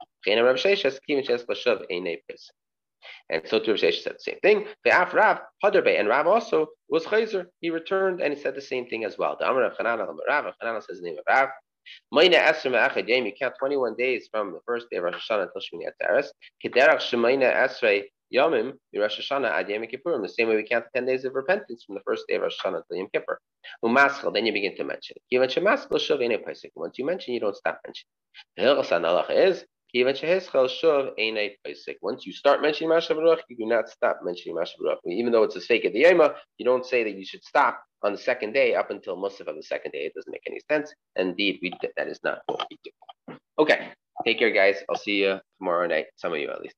And 3.31 3.43
so 3.47 3.59
to 3.61 3.71
Rav 3.71 3.79
said 3.79 4.15
the 4.15 4.19
same 4.19 4.39
thing. 4.41 4.67
And 4.87 6.09
Rav 6.09 6.27
also 6.27 6.69
was 6.89 7.05
Chayzer. 7.05 7.47
He 7.61 7.71
returned 7.71 8.21
and 8.23 8.35
he 8.35 8.41
said 8.41 8.55
the 8.57 8.63
same 8.63 8.87
thing 8.89 9.05
as 9.05 9.19
well. 9.19 9.37
The 9.39 9.49
Amar 9.49 9.65
of 9.65 9.77
Hanan, 9.77 10.01
Rav, 10.27 10.55
Hanan 10.61 10.83
says 10.83 11.01
the 11.01 11.05
name 11.11 11.19
of 11.19 11.25
Rav. 11.29 11.51
You 12.11 13.33
count 13.39 13.55
21 13.59 13.95
days 13.97 14.29
from 14.33 14.53
the 14.53 14.61
first 14.67 14.89
day 14.91 14.97
of 14.97 15.05
Rosh 15.05 15.31
Hashanah 15.31 15.49
until 15.55 15.61
Shmini 15.61 15.87
Atzeres. 16.03 16.31
Yomim, 18.35 18.73
Rosh 18.97 19.21
Hashanah 19.21 19.51
ad 19.51 19.69
Yom 19.69 19.83
Kippurim, 19.83 20.23
the 20.23 20.29
same 20.29 20.49
way 20.49 20.57
we 20.57 20.65
count 20.67 20.85
the 20.93 21.01
10 21.01 21.07
days 21.07 21.25
of 21.25 21.35
repentance 21.35 21.85
from 21.85 21.95
the 21.95 22.01
first 22.07 22.25
day 22.29 22.37
of 22.37 22.43
Rosh 22.43 22.57
Hashanah 22.65 22.83
until 22.89 22.97
Yom 22.99 23.09
Kippur. 23.15 23.39
Umaskal, 23.85 24.35
then 24.35 24.47
you 24.47 24.53
begin 24.53 24.77
to 24.77 24.85
mention. 24.85 25.17
Kivan 25.33 25.49
Shemaskal 25.49 25.99
Shuv 25.99 26.23
Ene 26.23 26.39
Paisik. 26.39 26.71
Once 26.75 26.99
you 26.99 27.07
mention, 27.07 27.35
you 27.35 27.41
don't 27.41 27.57
stop 27.57 27.81
mentioning. 27.87 28.09
The 28.57 28.63
Hilchas 28.65 29.05
Allah 29.05 29.27
is, 29.31 29.65
Kivan 29.95 30.15
Shehiskal 30.19 30.69
Shuv 30.69 31.19
Ene 31.19 31.51
Paisik. 31.67 31.97
Once 32.03 32.27
you 32.27 32.33
start 32.33 32.63
mentioning 32.63 32.91
Mashav 32.91 33.17
Baruch, 33.17 33.43
you 33.49 33.57
do 33.57 33.67
not 33.67 33.89
stop 33.89 34.21
mentioning 34.25 34.57
Mashav 34.57 34.79
Baruch. 34.83 35.01
Even 35.07 35.33
though 35.33 35.45
it's 35.45 35.57
a 35.57 35.61
sake 35.61 35.85
of 35.85 35.93
the 35.93 36.05
Yema, 36.05 36.35
you 36.59 36.65
don't 36.65 36.85
say 36.85 37.05
that 37.05 37.17
you 37.17 37.25
should 37.25 37.45
stop 37.45 37.83
on 38.03 38.13
the 38.13 38.19
second 38.19 38.53
day 38.53 38.75
up 38.75 38.91
until 38.91 39.17
Musaf 39.17 39.47
of 39.47 39.57
the 39.57 39.63
second 39.63 39.93
day. 39.93 40.01
It 40.01 40.15
doesn't 40.15 40.31
make 40.33 40.43
any 40.47 40.61
sense. 40.71 40.93
Indeed, 41.17 41.61
we, 41.63 41.73
that 41.97 42.09
is 42.09 42.21
not 42.25 42.41
what 42.47 42.67
we 42.71 42.79
do. 42.85 42.91
Okay. 43.59 43.89
Take 44.25 44.39
care, 44.39 44.51
guys. 44.51 44.77
I'll 44.89 44.97
see 44.97 45.23
you 45.23 45.41
tomorrow 45.59 45.87
night. 45.87 46.07
Some 46.17 46.33
of 46.33 46.39
you 46.39 46.51
at 46.51 46.61
least. 46.61 46.75